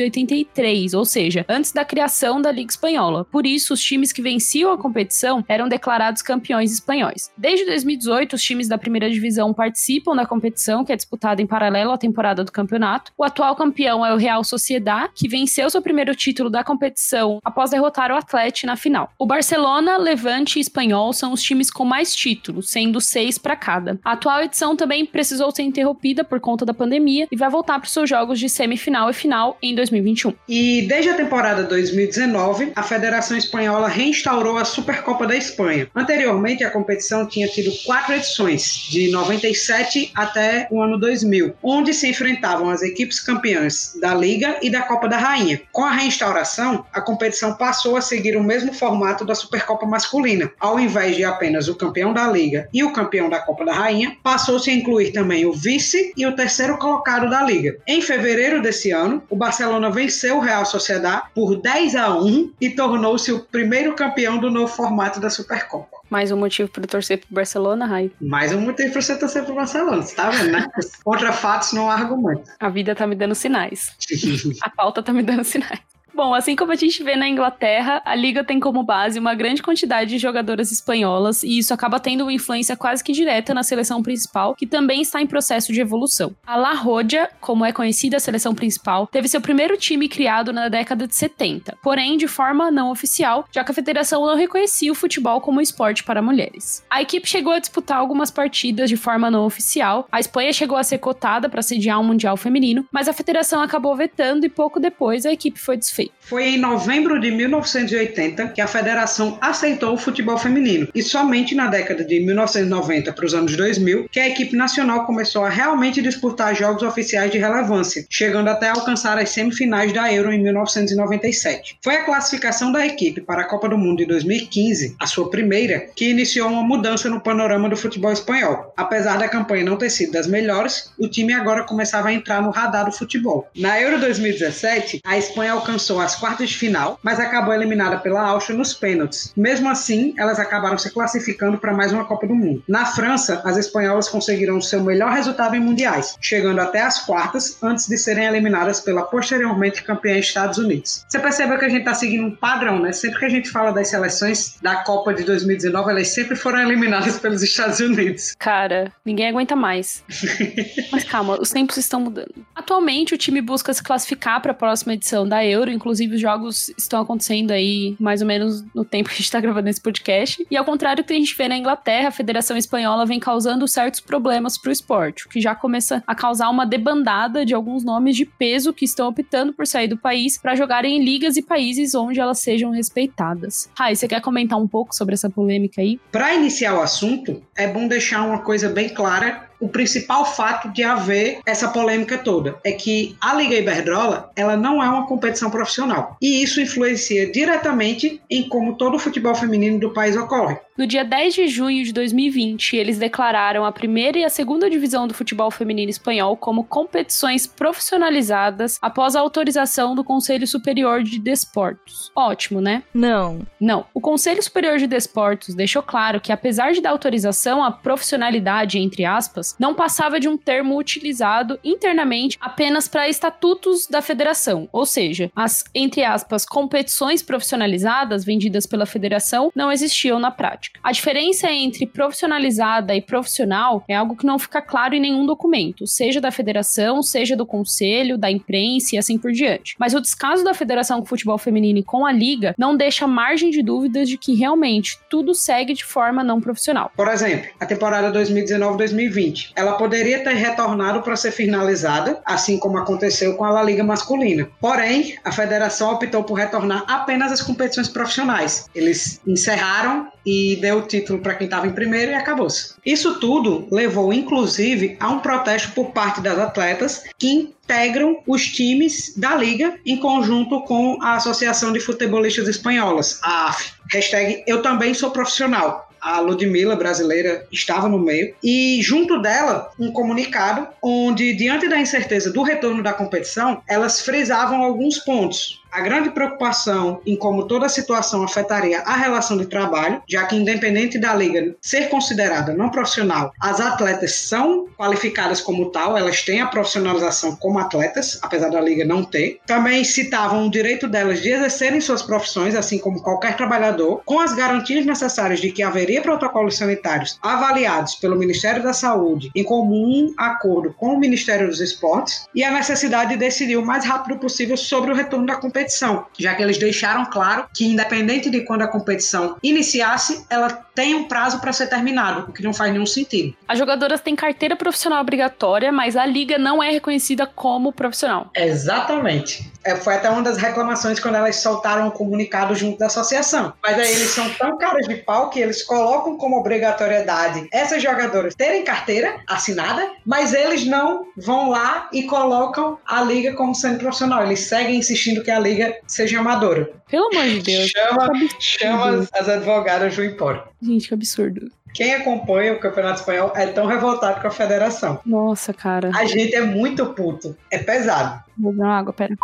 1983, 0.02 0.94
ou 0.94 1.04
seja, 1.04 1.44
antes 1.48 1.72
da 1.72 1.84
criação 1.84 2.40
da 2.40 2.50
Liga 2.50 2.70
Espanhola. 2.70 3.24
Por 3.30 3.46
isso, 3.46 3.74
os 3.74 3.82
times 3.82 4.12
que 4.12 4.22
venciam 4.22 4.72
a 4.72 4.78
competição 4.78 5.44
eram 5.48 5.68
declarados 5.68 6.22
campeões 6.22 6.72
espanhóis. 6.72 7.30
Desde 7.36 7.66
2018, 7.66 8.34
os 8.34 8.42
times 8.42 8.68
da 8.68 8.78
primeira 8.78 9.10
divisão 9.10 9.52
participam 9.52 10.14
da 10.14 10.26
competição, 10.26 10.84
que 10.84 10.92
é 10.92 10.96
disputada 10.96 11.40
em 11.42 11.46
paralelo 11.46 11.92
à 11.92 11.98
temporada 11.98 12.44
do 12.44 12.52
campeonato. 12.52 13.12
O 13.16 13.24
atual 13.24 13.54
campeão 13.54 14.04
é 14.04 14.12
o 14.12 14.16
Real 14.16 14.42
Sociedad, 14.44 15.10
que 15.14 15.28
venceu 15.28 15.68
seu 15.70 15.82
primeiro 15.82 16.14
título 16.14 16.50
da 16.50 16.64
competição 16.64 17.38
após 17.44 17.70
derrotar 17.70 18.10
o 18.10 18.16
Atlético 18.16 18.66
na 18.66 18.76
final. 18.76 19.10
O 19.18 19.26
Barcelona, 19.26 19.96
Levante 19.96 20.58
e 20.58 20.62
Espanhol 20.62 21.12
são 21.12 21.32
os 21.32 21.42
times 21.42 21.70
com 21.70 21.84
mais 21.84 22.14
títulos, 22.14 22.70
sendo 22.70 23.00
seis 23.00 23.38
para 23.38 23.56
cada. 23.56 23.98
A 24.04 24.12
atual 24.12 24.42
edição 24.42 24.76
também 24.76 25.04
precisou 25.04 25.50
ser 25.50 25.62
interrompida 25.62 26.24
por 26.24 26.40
conta 26.40 26.64
da 26.64 26.74
pandemia 26.74 27.26
e 27.30 27.36
vai 27.36 27.50
voltar 27.50 27.78
para 27.78 27.86
os 27.86 27.92
seus 27.92 28.08
jogos 28.08 28.38
de 28.38 28.48
semifinal 28.48 29.10
e 29.10 29.12
final 29.12 29.56
em 29.62 29.74
2021. 29.92 30.34
E 30.48 30.82
desde 30.88 31.10
a 31.10 31.14
temporada 31.14 31.62
2019, 31.64 32.72
a 32.74 32.82
Federação 32.82 33.36
Espanhola 33.36 33.88
reinstaurou 33.88 34.56
a 34.56 34.64
Supercopa 34.64 35.26
da 35.26 35.36
Espanha. 35.36 35.88
Anteriormente, 35.94 36.64
a 36.64 36.70
competição 36.70 37.26
tinha 37.26 37.46
tido 37.48 37.70
quatro 37.84 38.14
edições, 38.14 38.88
de 38.90 39.10
97 39.10 40.10
até 40.14 40.66
o 40.70 40.80
ano 40.80 40.98
2000, 40.98 41.54
onde 41.62 41.92
se 41.92 42.08
enfrentavam 42.08 42.70
as 42.70 42.82
equipes 42.82 43.20
campeãs 43.20 43.92
da 44.00 44.14
Liga 44.14 44.56
e 44.62 44.70
da 44.70 44.82
Copa 44.82 45.08
da 45.08 45.18
Rainha. 45.18 45.60
Com 45.70 45.84
a 45.84 45.92
reinstauração, 45.92 46.84
a 46.92 47.00
competição 47.00 47.54
passou 47.54 47.96
a 47.96 48.00
seguir 48.00 48.36
o 48.36 48.42
mesmo 48.42 48.72
formato 48.72 49.24
da 49.24 49.34
Supercopa 49.34 49.86
masculina. 49.86 50.50
Ao 50.58 50.80
invés 50.80 51.16
de 51.16 51.24
apenas 51.24 51.68
o 51.68 51.74
campeão 51.74 52.12
da 52.12 52.26
Liga 52.26 52.68
e 52.72 52.82
o 52.82 52.92
campeão 52.92 53.28
da 53.28 53.40
Copa 53.40 53.64
da 53.64 53.72
Rainha, 53.72 54.16
passou-se 54.22 54.70
a 54.70 54.74
incluir 54.74 55.12
também 55.12 55.44
o 55.44 55.52
vice 55.52 56.12
e 56.16 56.26
o 56.26 56.34
terceiro 56.34 56.78
colocado 56.78 57.28
da 57.28 57.42
Liga. 57.42 57.76
Em 57.86 58.00
fevereiro 58.00 58.62
desse 58.62 58.90
ano, 58.90 59.22
o 59.28 59.36
Barcelona 59.36 59.81
venceu 59.90 60.36
o 60.36 60.40
Real 60.40 60.64
Sociedad 60.64 61.22
por 61.34 61.56
10 61.56 61.96
a 61.96 62.14
1 62.14 62.52
e 62.60 62.70
tornou-se 62.70 63.32
o 63.32 63.40
primeiro 63.40 63.94
campeão 63.94 64.38
do 64.38 64.50
novo 64.50 64.68
formato 64.68 65.18
da 65.18 65.30
Supercopa. 65.30 65.98
Mais 66.10 66.30
um 66.30 66.36
motivo 66.36 66.68
para 66.68 66.86
torcer 66.86 67.18
pro 67.18 67.28
Barcelona, 67.30 67.86
Rai. 67.86 68.10
Mais 68.20 68.52
um 68.52 68.60
motivo 68.60 68.92
para 68.92 69.00
você 69.00 69.18
torcer 69.18 69.44
pro 69.44 69.54
Barcelona, 69.54 70.02
você 70.02 70.14
tá 70.14 70.30
vendo, 70.30 70.52
né? 70.52 70.68
Contra 71.02 71.32
fatos 71.32 71.72
não 71.72 71.90
há 71.90 71.94
argumento. 71.94 72.50
A 72.60 72.68
vida 72.68 72.94
tá 72.94 73.06
me 73.06 73.14
dando 73.14 73.34
sinais. 73.34 73.96
a 74.62 74.70
pauta 74.70 75.02
tá 75.02 75.12
me 75.12 75.22
dando 75.22 75.42
sinais. 75.42 75.80
Bom, 76.14 76.34
assim 76.34 76.54
como 76.54 76.72
a 76.72 76.76
gente 76.76 77.02
vê 77.02 77.16
na 77.16 77.26
Inglaterra, 77.26 78.02
a 78.04 78.14
liga 78.14 78.44
tem 78.44 78.60
como 78.60 78.82
base 78.82 79.18
uma 79.18 79.34
grande 79.34 79.62
quantidade 79.62 80.10
de 80.10 80.18
jogadoras 80.18 80.70
espanholas 80.70 81.42
e 81.42 81.56
isso 81.56 81.72
acaba 81.72 81.98
tendo 81.98 82.24
uma 82.24 82.32
influência 82.32 82.76
quase 82.76 83.02
que 83.02 83.12
direta 83.12 83.54
na 83.54 83.62
seleção 83.62 84.02
principal, 84.02 84.54
que 84.54 84.66
também 84.66 85.00
está 85.00 85.22
em 85.22 85.26
processo 85.26 85.72
de 85.72 85.80
evolução. 85.80 86.34
A 86.46 86.54
La 86.54 86.74
Roja, 86.74 87.30
como 87.40 87.64
é 87.64 87.72
conhecida 87.72 88.18
a 88.18 88.20
seleção 88.20 88.54
principal, 88.54 89.06
teve 89.06 89.26
seu 89.26 89.40
primeiro 89.40 89.74
time 89.78 90.06
criado 90.06 90.52
na 90.52 90.68
década 90.68 91.06
de 91.06 91.14
70, 91.14 91.78
porém 91.82 92.18
de 92.18 92.28
forma 92.28 92.70
não 92.70 92.90
oficial, 92.90 93.46
já 93.50 93.64
que 93.64 93.70
a 93.70 93.74
federação 93.74 94.26
não 94.26 94.36
reconhecia 94.36 94.92
o 94.92 94.94
futebol 94.94 95.40
como 95.40 95.62
esporte 95.62 96.04
para 96.04 96.20
mulheres. 96.20 96.84
A 96.90 97.00
equipe 97.00 97.26
chegou 97.26 97.54
a 97.54 97.58
disputar 97.58 97.96
algumas 97.96 98.30
partidas 98.30 98.90
de 98.90 98.98
forma 98.98 99.30
não 99.30 99.46
oficial, 99.46 100.06
a 100.12 100.20
Espanha 100.20 100.52
chegou 100.52 100.76
a 100.76 100.84
ser 100.84 100.98
cotada 100.98 101.48
para 101.48 101.62
sediar 101.62 101.98
um 101.98 102.04
mundial 102.04 102.36
feminino, 102.36 102.86
mas 102.92 103.08
a 103.08 103.14
federação 103.14 103.62
acabou 103.62 103.96
vetando 103.96 104.44
e 104.44 104.50
pouco 104.50 104.78
depois 104.78 105.24
a 105.24 105.32
equipe 105.32 105.58
foi 105.58 105.78
desfeita. 105.78 106.01
Foi 106.20 106.44
em 106.44 106.58
novembro 106.58 107.20
de 107.20 107.30
1980 107.30 108.48
que 108.48 108.60
a 108.60 108.66
federação 108.66 109.36
aceitou 109.40 109.92
o 109.92 109.98
futebol 109.98 110.38
feminino 110.38 110.88
e 110.94 111.02
somente 111.02 111.54
na 111.54 111.66
década 111.66 112.04
de 112.04 112.20
1990 112.20 113.12
para 113.12 113.26
os 113.26 113.34
anos 113.34 113.56
2000 113.56 114.08
que 114.10 114.20
a 114.20 114.28
equipe 114.28 114.56
nacional 114.56 115.04
começou 115.04 115.44
a 115.44 115.50
realmente 115.50 116.00
disputar 116.00 116.54
jogos 116.54 116.82
oficiais 116.82 117.30
de 117.30 117.38
relevância, 117.38 118.06
chegando 118.08 118.48
até 118.48 118.68
alcançar 118.68 119.18
as 119.18 119.30
semifinais 119.30 119.92
da 119.92 120.12
Euro 120.12 120.32
em 120.32 120.42
1997. 120.42 121.78
Foi 121.82 121.96
a 121.96 122.04
classificação 122.04 122.72
da 122.72 122.86
equipe 122.86 123.20
para 123.20 123.42
a 123.42 123.46
Copa 123.46 123.68
do 123.68 123.76
Mundo 123.76 123.98
de 123.98 124.06
2015, 124.06 124.96
a 124.98 125.06
sua 125.06 125.28
primeira, 125.30 125.88
que 125.94 126.08
iniciou 126.08 126.48
uma 126.48 126.62
mudança 126.62 127.10
no 127.10 127.20
panorama 127.20 127.68
do 127.68 127.76
futebol 127.76 128.12
espanhol. 128.12 128.72
Apesar 128.76 129.18
da 129.18 129.28
campanha 129.28 129.64
não 129.64 129.76
ter 129.76 129.90
sido 129.90 130.12
das 130.12 130.26
melhores, 130.26 130.90
o 130.98 131.08
time 131.08 131.32
agora 131.32 131.64
começava 131.64 132.08
a 132.08 132.12
entrar 132.12 132.40
no 132.40 132.50
radar 132.50 132.86
do 132.86 132.92
futebol. 132.92 133.48
Na 133.56 133.80
Euro 133.80 134.00
2017, 134.00 135.00
a 135.04 135.18
Espanha 135.18 135.52
alcançou 135.52 135.91
as 136.00 136.16
quartas 136.16 136.50
de 136.50 136.56
final, 136.56 136.98
mas 137.02 137.20
acabou 137.20 137.54
eliminada 137.54 137.98
pela 137.98 138.22
Áustria 138.22 138.56
nos 138.56 138.72
pênaltis. 138.74 139.32
Mesmo 139.36 139.68
assim, 139.68 140.14
elas 140.16 140.38
acabaram 140.38 140.78
se 140.78 140.90
classificando 140.90 141.58
para 141.58 141.72
mais 141.72 141.92
uma 141.92 142.04
Copa 142.04 142.26
do 142.26 142.34
Mundo. 142.34 142.62
Na 142.68 142.86
França, 142.86 143.42
as 143.44 143.56
espanholas 143.56 144.08
conseguiram 144.08 144.60
seu 144.60 144.82
melhor 144.82 145.12
resultado 145.12 145.54
em 145.54 145.60
mundiais, 145.60 146.16
chegando 146.20 146.60
até 146.60 146.80
as 146.80 147.04
quartas 147.04 147.58
antes 147.62 147.86
de 147.86 147.96
serem 147.96 148.26
eliminadas 148.26 148.80
pela 148.80 149.02
posteriormente 149.02 149.82
campeã 149.82 150.16
Estados 150.18 150.58
Unidos. 150.58 151.04
Você 151.08 151.18
percebeu 151.18 151.58
que 151.58 151.64
a 151.64 151.68
gente 151.68 151.80
está 151.80 151.94
seguindo 151.94 152.24
um 152.24 152.34
padrão, 152.34 152.78
né? 152.78 152.92
Sempre 152.92 153.20
que 153.20 153.24
a 153.24 153.30
gente 153.30 153.50
fala 153.50 153.72
das 153.72 153.88
seleções 153.88 154.56
da 154.62 154.76
Copa 154.76 155.12
de 155.14 155.24
2019, 155.24 155.90
elas 155.90 156.08
sempre 156.08 156.36
foram 156.36 156.60
eliminadas 156.60 157.18
pelos 157.20 157.42
Estados 157.42 157.80
Unidos. 157.80 158.34
Cara, 158.38 158.92
ninguém 159.04 159.28
aguenta 159.28 159.56
mais. 159.56 160.04
Mas 160.90 161.04
calma, 161.04 161.40
os 161.40 161.50
tempos 161.50 161.76
estão 161.76 162.00
mudando. 162.00 162.34
Atualmente, 162.54 163.14
o 163.14 163.18
time 163.18 163.40
busca 163.40 163.72
se 163.72 163.82
classificar 163.82 164.40
para 164.40 164.52
a 164.52 164.54
próxima 164.54 164.94
edição 164.94 165.28
da 165.28 165.44
Euro, 165.44 165.70
inclusive 165.82 166.14
os 166.14 166.20
jogos 166.20 166.70
estão 166.78 167.02
acontecendo 167.02 167.50
aí 167.50 167.96
mais 167.98 168.22
ou 168.22 168.26
menos 168.26 168.64
no 168.72 168.84
tempo 168.84 169.08
que 169.08 169.14
a 169.14 169.18
gente 169.18 169.26
está 169.26 169.40
gravando 169.40 169.68
esse 169.68 169.80
podcast. 169.80 170.46
E 170.48 170.56
ao 170.56 170.64
contrário 170.64 171.02
do 171.02 171.06
que 171.06 171.12
a 171.12 171.16
gente 171.16 171.36
vê 171.36 171.48
na 171.48 171.56
Inglaterra, 171.56 172.08
a 172.08 172.12
Federação 172.12 172.56
Espanhola 172.56 173.04
vem 173.04 173.18
causando 173.18 173.66
certos 173.66 174.00
problemas 174.00 174.56
para 174.56 174.68
o 174.68 174.72
esporte, 174.72 175.26
o 175.26 175.28
que 175.28 175.40
já 175.40 175.54
começa 175.54 176.02
a 176.06 176.14
causar 176.14 176.48
uma 176.50 176.64
debandada 176.64 177.44
de 177.44 177.52
alguns 177.52 177.82
nomes 177.82 178.14
de 178.14 178.24
peso 178.24 178.72
que 178.72 178.84
estão 178.84 179.08
optando 179.08 179.52
por 179.52 179.66
sair 179.66 179.88
do 179.88 179.96
país 179.96 180.38
para 180.38 180.54
jogarem 180.54 180.98
em 180.98 181.04
ligas 181.04 181.36
e 181.36 181.42
países 181.42 181.94
onde 181.94 182.20
elas 182.20 182.38
sejam 182.38 182.70
respeitadas. 182.70 183.68
Rai, 183.76 183.96
você 183.96 184.06
quer 184.06 184.20
comentar 184.20 184.58
um 184.58 184.68
pouco 184.68 184.94
sobre 184.94 185.14
essa 185.14 185.28
polêmica 185.28 185.80
aí? 185.80 185.98
Para 186.12 186.34
iniciar 186.34 186.74
o 186.74 186.80
assunto, 186.80 187.42
é 187.56 187.66
bom 187.66 187.88
deixar 187.88 188.22
uma 188.22 188.38
coisa 188.38 188.68
bem 188.68 188.88
clara 188.88 189.50
o 189.62 189.68
principal 189.68 190.26
fato 190.26 190.68
de 190.72 190.82
haver 190.82 191.38
essa 191.46 191.68
polêmica 191.68 192.18
toda 192.18 192.58
é 192.64 192.72
que 192.72 193.16
a 193.20 193.32
Liga 193.32 193.54
Iberdrola 193.54 194.28
ela 194.34 194.56
não 194.56 194.82
é 194.82 194.88
uma 194.88 195.06
competição 195.06 195.52
profissional 195.52 196.16
e 196.20 196.42
isso 196.42 196.60
influencia 196.60 197.30
diretamente 197.30 198.20
em 198.28 198.48
como 198.48 198.74
todo 198.74 198.96
o 198.96 198.98
futebol 198.98 199.36
feminino 199.36 199.78
do 199.78 199.90
país 199.90 200.16
ocorre. 200.16 200.58
No 200.76 200.86
dia 200.86 201.04
10 201.04 201.34
de 201.34 201.48
junho 201.48 201.84
de 201.84 201.92
2020, 201.92 202.76
eles 202.76 202.98
declararam 202.98 203.62
a 203.62 203.70
primeira 203.70 204.18
e 204.18 204.24
a 204.24 204.30
segunda 204.30 204.70
divisão 204.70 205.06
do 205.06 205.12
futebol 205.12 205.50
feminino 205.50 205.90
espanhol 205.90 206.34
como 206.34 206.64
competições 206.64 207.46
profissionalizadas 207.46 208.78
após 208.80 209.14
a 209.14 209.20
autorização 209.20 209.94
do 209.94 210.02
Conselho 210.02 210.46
Superior 210.46 211.02
de 211.02 211.18
Desportos. 211.18 212.10
Ótimo, 212.16 212.58
né? 212.58 212.82
Não. 212.94 213.46
Não. 213.60 213.84
O 213.92 214.00
Conselho 214.00 214.42
Superior 214.42 214.78
de 214.78 214.86
Desportos 214.86 215.54
deixou 215.54 215.82
claro 215.82 216.22
que, 216.22 216.32
apesar 216.32 216.72
de 216.72 216.80
dar 216.80 216.90
autorização 216.90 217.62
à 217.62 217.70
profissionalidade, 217.70 218.78
entre 218.78 219.04
aspas, 219.04 219.54
não 219.58 219.74
passava 219.74 220.18
de 220.18 220.26
um 220.26 220.38
termo 220.38 220.78
utilizado 220.78 221.60
internamente 221.62 222.38
apenas 222.40 222.88
para 222.88 223.10
estatutos 223.10 223.86
da 223.86 224.00
federação, 224.00 224.70
ou 224.72 224.86
seja, 224.86 225.30
as, 225.36 225.64
entre 225.74 226.02
aspas, 226.02 226.46
competições 226.46 227.22
profissionalizadas 227.22 228.24
vendidas 228.24 228.64
pela 228.64 228.86
federação 228.86 229.52
não 229.54 229.70
existiam 229.70 230.18
na 230.18 230.30
prática. 230.30 230.61
A 230.82 230.92
diferença 230.92 231.50
entre 231.50 231.86
profissionalizada 231.86 232.94
e 232.94 233.00
profissional 233.00 233.84
é 233.88 233.94
algo 233.94 234.16
que 234.16 234.26
não 234.26 234.38
fica 234.38 234.60
claro 234.60 234.94
em 234.94 235.00
nenhum 235.00 235.26
documento, 235.26 235.86
seja 235.86 236.20
da 236.20 236.30
federação, 236.30 237.02
seja 237.02 237.36
do 237.36 237.46
conselho, 237.46 238.18
da 238.18 238.30
imprensa 238.30 238.94
e 238.94 238.98
assim 238.98 239.18
por 239.18 239.32
diante. 239.32 239.74
Mas 239.78 239.94
o 239.94 240.00
descaso 240.00 240.44
da 240.44 240.54
federação 240.54 240.98
com 240.98 241.04
o 241.04 241.08
futebol 241.08 241.38
feminino 241.38 241.78
e 241.78 241.84
com 241.84 242.06
a 242.06 242.12
liga 242.12 242.54
não 242.58 242.76
deixa 242.76 243.06
margem 243.06 243.50
de 243.50 243.62
dúvidas 243.62 244.08
de 244.08 244.18
que 244.18 244.34
realmente 244.34 244.98
tudo 245.08 245.34
segue 245.34 245.74
de 245.74 245.84
forma 245.84 246.22
não 246.22 246.40
profissional. 246.40 246.90
Por 246.96 247.08
exemplo, 247.08 247.50
a 247.58 247.66
temporada 247.66 248.12
2019-2020 248.18 249.52
ela 249.54 249.72
poderia 249.76 250.22
ter 250.22 250.34
retornado 250.34 251.02
para 251.02 251.16
ser 251.16 251.32
finalizada, 251.32 252.20
assim 252.24 252.58
como 252.58 252.78
aconteceu 252.78 253.36
com 253.36 253.44
a 253.44 253.50
La 253.50 253.62
Liga 253.62 253.84
masculina. 253.84 254.48
Porém, 254.60 255.16
a 255.24 255.32
federação 255.32 255.92
optou 255.92 256.24
por 256.24 256.34
retornar 256.34 256.84
apenas 256.88 257.32
às 257.32 257.40
competições 257.40 257.88
profissionais. 257.88 258.68
Eles 258.74 259.20
encerraram 259.26 260.11
e 260.24 260.56
deu 260.56 260.78
o 260.78 260.82
título 260.82 261.20
para 261.20 261.34
quem 261.34 261.46
estava 261.46 261.66
em 261.66 261.72
primeiro 261.72 262.12
e 262.12 262.14
acabou-se. 262.14 262.74
Isso 262.84 263.18
tudo 263.18 263.66
levou, 263.70 264.12
inclusive, 264.12 264.96
a 265.00 265.08
um 265.08 265.20
protesto 265.20 265.72
por 265.72 265.90
parte 265.90 266.20
das 266.20 266.38
atletas 266.38 267.04
que 267.18 267.30
integram 267.30 268.18
os 268.26 268.46
times 268.46 269.14
da 269.16 269.34
liga 269.34 269.78
em 269.86 269.96
conjunto 269.96 270.62
com 270.62 270.98
a 271.02 271.14
Associação 271.14 271.72
de 271.72 271.80
Futebolistas 271.80 272.48
Espanholas, 272.48 273.18
a 273.22 273.48
AF. 273.48 273.72
Hashtag 273.92 274.42
eu 274.46 274.62
também 274.62 274.94
sou 274.94 275.10
profissional 275.10 275.88
a 276.02 276.18
Ludmilla, 276.18 276.74
brasileira, 276.74 277.46
estava 277.52 277.88
no 277.88 277.96
meio, 277.96 278.34
e 278.42 278.82
junto 278.82 279.22
dela, 279.22 279.70
um 279.78 279.92
comunicado 279.92 280.66
onde, 280.82 281.32
diante 281.34 281.68
da 281.68 281.78
incerteza 281.78 282.32
do 282.32 282.42
retorno 282.42 282.82
da 282.82 282.92
competição, 282.92 283.62
elas 283.68 284.00
frisavam 284.00 284.64
alguns 284.64 284.98
pontos 284.98 285.61
a 285.72 285.80
grande 285.80 286.10
preocupação 286.10 287.00
em 287.06 287.16
como 287.16 287.48
toda 287.48 287.64
a 287.64 287.70
situação 287.70 288.22
afetaria 288.22 288.80
a 288.80 288.94
relação 288.94 289.38
de 289.38 289.46
trabalho, 289.46 290.02
já 290.06 290.24
que, 290.26 290.36
independente 290.36 290.98
da 290.98 291.14
liga 291.14 291.56
ser 291.62 291.88
considerada 291.88 292.52
não 292.52 292.68
profissional, 292.68 293.32
as 293.40 293.58
atletas 293.58 294.14
são 294.14 294.66
qualificadas 294.76 295.40
como 295.40 295.70
tal, 295.70 295.96
elas 295.96 296.22
têm 296.22 296.42
a 296.42 296.46
profissionalização 296.46 297.36
como 297.36 297.58
atletas, 297.58 298.18
apesar 298.20 298.50
da 298.50 298.60
liga 298.60 298.84
não 298.84 299.02
ter. 299.02 299.40
Também 299.46 299.82
citavam 299.82 300.46
o 300.46 300.50
direito 300.50 300.86
delas 300.86 301.22
de 301.22 301.30
exercerem 301.30 301.80
suas 301.80 302.02
profissões, 302.02 302.54
assim 302.54 302.78
como 302.78 303.02
qualquer 303.02 303.36
trabalhador, 303.36 304.02
com 304.04 304.20
as 304.20 304.34
garantias 304.34 304.84
necessárias 304.84 305.40
de 305.40 305.50
que 305.50 305.62
haveria 305.62 306.02
protocolos 306.02 306.56
sanitários 306.56 307.18
avaliados 307.22 307.94
pelo 307.94 308.18
Ministério 308.18 308.62
da 308.62 308.74
Saúde 308.74 309.30
em 309.34 309.44
comum 309.44 310.12
acordo 310.18 310.74
com 310.74 310.94
o 310.94 310.98
Ministério 310.98 311.46
dos 311.46 311.60
Esportes 311.60 312.26
e 312.34 312.44
a 312.44 312.50
necessidade 312.50 313.10
de 313.10 313.16
decidir 313.16 313.56
o 313.56 313.64
mais 313.64 313.86
rápido 313.86 314.18
possível 314.18 314.56
sobre 314.56 314.90
o 314.90 314.94
retorno 314.94 315.26
da 315.26 315.36
competição 315.36 315.61
competição, 315.62 316.06
já 316.18 316.34
que 316.34 316.42
eles 316.42 316.58
deixaram 316.58 317.04
claro 317.06 317.46
que, 317.54 317.64
independente 317.64 318.28
de 318.28 318.40
quando 318.40 318.62
a 318.62 318.68
competição 318.68 319.36
iniciasse, 319.42 320.24
ela 320.28 320.48
tem 320.74 320.94
um 320.94 321.04
prazo 321.04 321.40
para 321.40 321.52
ser 321.52 321.68
terminado, 321.68 322.30
o 322.30 322.32
que 322.32 322.42
não 322.42 322.52
faz 322.52 322.72
nenhum 322.72 322.86
sentido. 322.86 323.34
As 323.46 323.58
jogadoras 323.58 324.00
têm 324.00 324.16
carteira 324.16 324.56
profissional 324.56 325.00
obrigatória, 325.00 325.70
mas 325.70 325.96
a 325.96 326.06
liga 326.06 326.38
não 326.38 326.62
é 326.62 326.70
reconhecida 326.70 327.26
como 327.26 327.72
profissional. 327.72 328.30
Exatamente. 328.34 329.52
É, 329.64 329.76
foi 329.76 329.94
até 329.94 330.10
uma 330.10 330.22
das 330.22 330.38
reclamações 330.38 330.98
quando 330.98 331.16
elas 331.16 331.36
soltaram 331.36 331.84
o 331.84 331.88
um 331.88 331.90
comunicado 331.90 332.54
junto 332.54 332.78
da 332.78 332.86
associação. 332.86 333.52
Mas 333.62 333.78
aí 333.78 333.92
eles 333.92 334.10
são 334.10 334.28
tão 334.30 334.58
caras 334.58 334.88
de 334.88 334.96
pau 334.96 335.30
que 335.30 335.38
eles 335.40 335.62
colocam 335.62 336.16
como 336.16 336.38
obrigatoriedade 336.38 337.46
essas 337.52 337.82
jogadoras 337.82 338.34
terem 338.34 338.64
carteira 338.64 339.20
assinada, 339.26 339.88
mas 340.04 340.32
eles 340.32 340.66
não 340.66 341.06
vão 341.16 341.50
lá 341.50 341.88
e 341.92 342.04
colocam 342.04 342.78
a 342.86 343.02
liga 343.02 343.34
como 343.34 343.54
sendo 343.54 343.78
profissional. 343.78 344.22
Eles 344.24 344.40
seguem 344.40 344.76
insistindo 344.76 345.22
que 345.22 345.30
a 345.30 345.38
liga 345.38 345.51
seja 345.86 346.20
amadora. 346.20 346.70
Pelo 346.88 347.08
amor 347.12 347.24
de 347.24 347.42
Deus. 347.42 347.70
Chama, 347.70 348.08
chama 348.38 349.08
as 349.14 349.28
advogadas 349.28 349.94
do 349.96 350.04
empório. 350.04 350.42
Gente, 350.60 350.88
que 350.88 350.94
absurdo. 350.94 351.50
Quem 351.74 351.94
acompanha 351.94 352.52
o 352.52 352.60
Campeonato 352.60 353.00
Espanhol 353.00 353.32
é 353.34 353.46
tão 353.46 353.66
revoltado 353.66 354.20
com 354.20 354.26
a 354.26 354.30
federação. 354.30 355.00
Nossa, 355.06 355.54
cara. 355.54 355.90
A 355.94 356.04
gente 356.04 356.34
é 356.34 356.42
muito 356.42 356.86
puto. 356.86 357.36
É 357.50 357.58
pesado. 357.58 358.22
Vou 358.36 358.52
dar 358.54 358.78
água, 358.78 358.92
pera. 358.92 359.16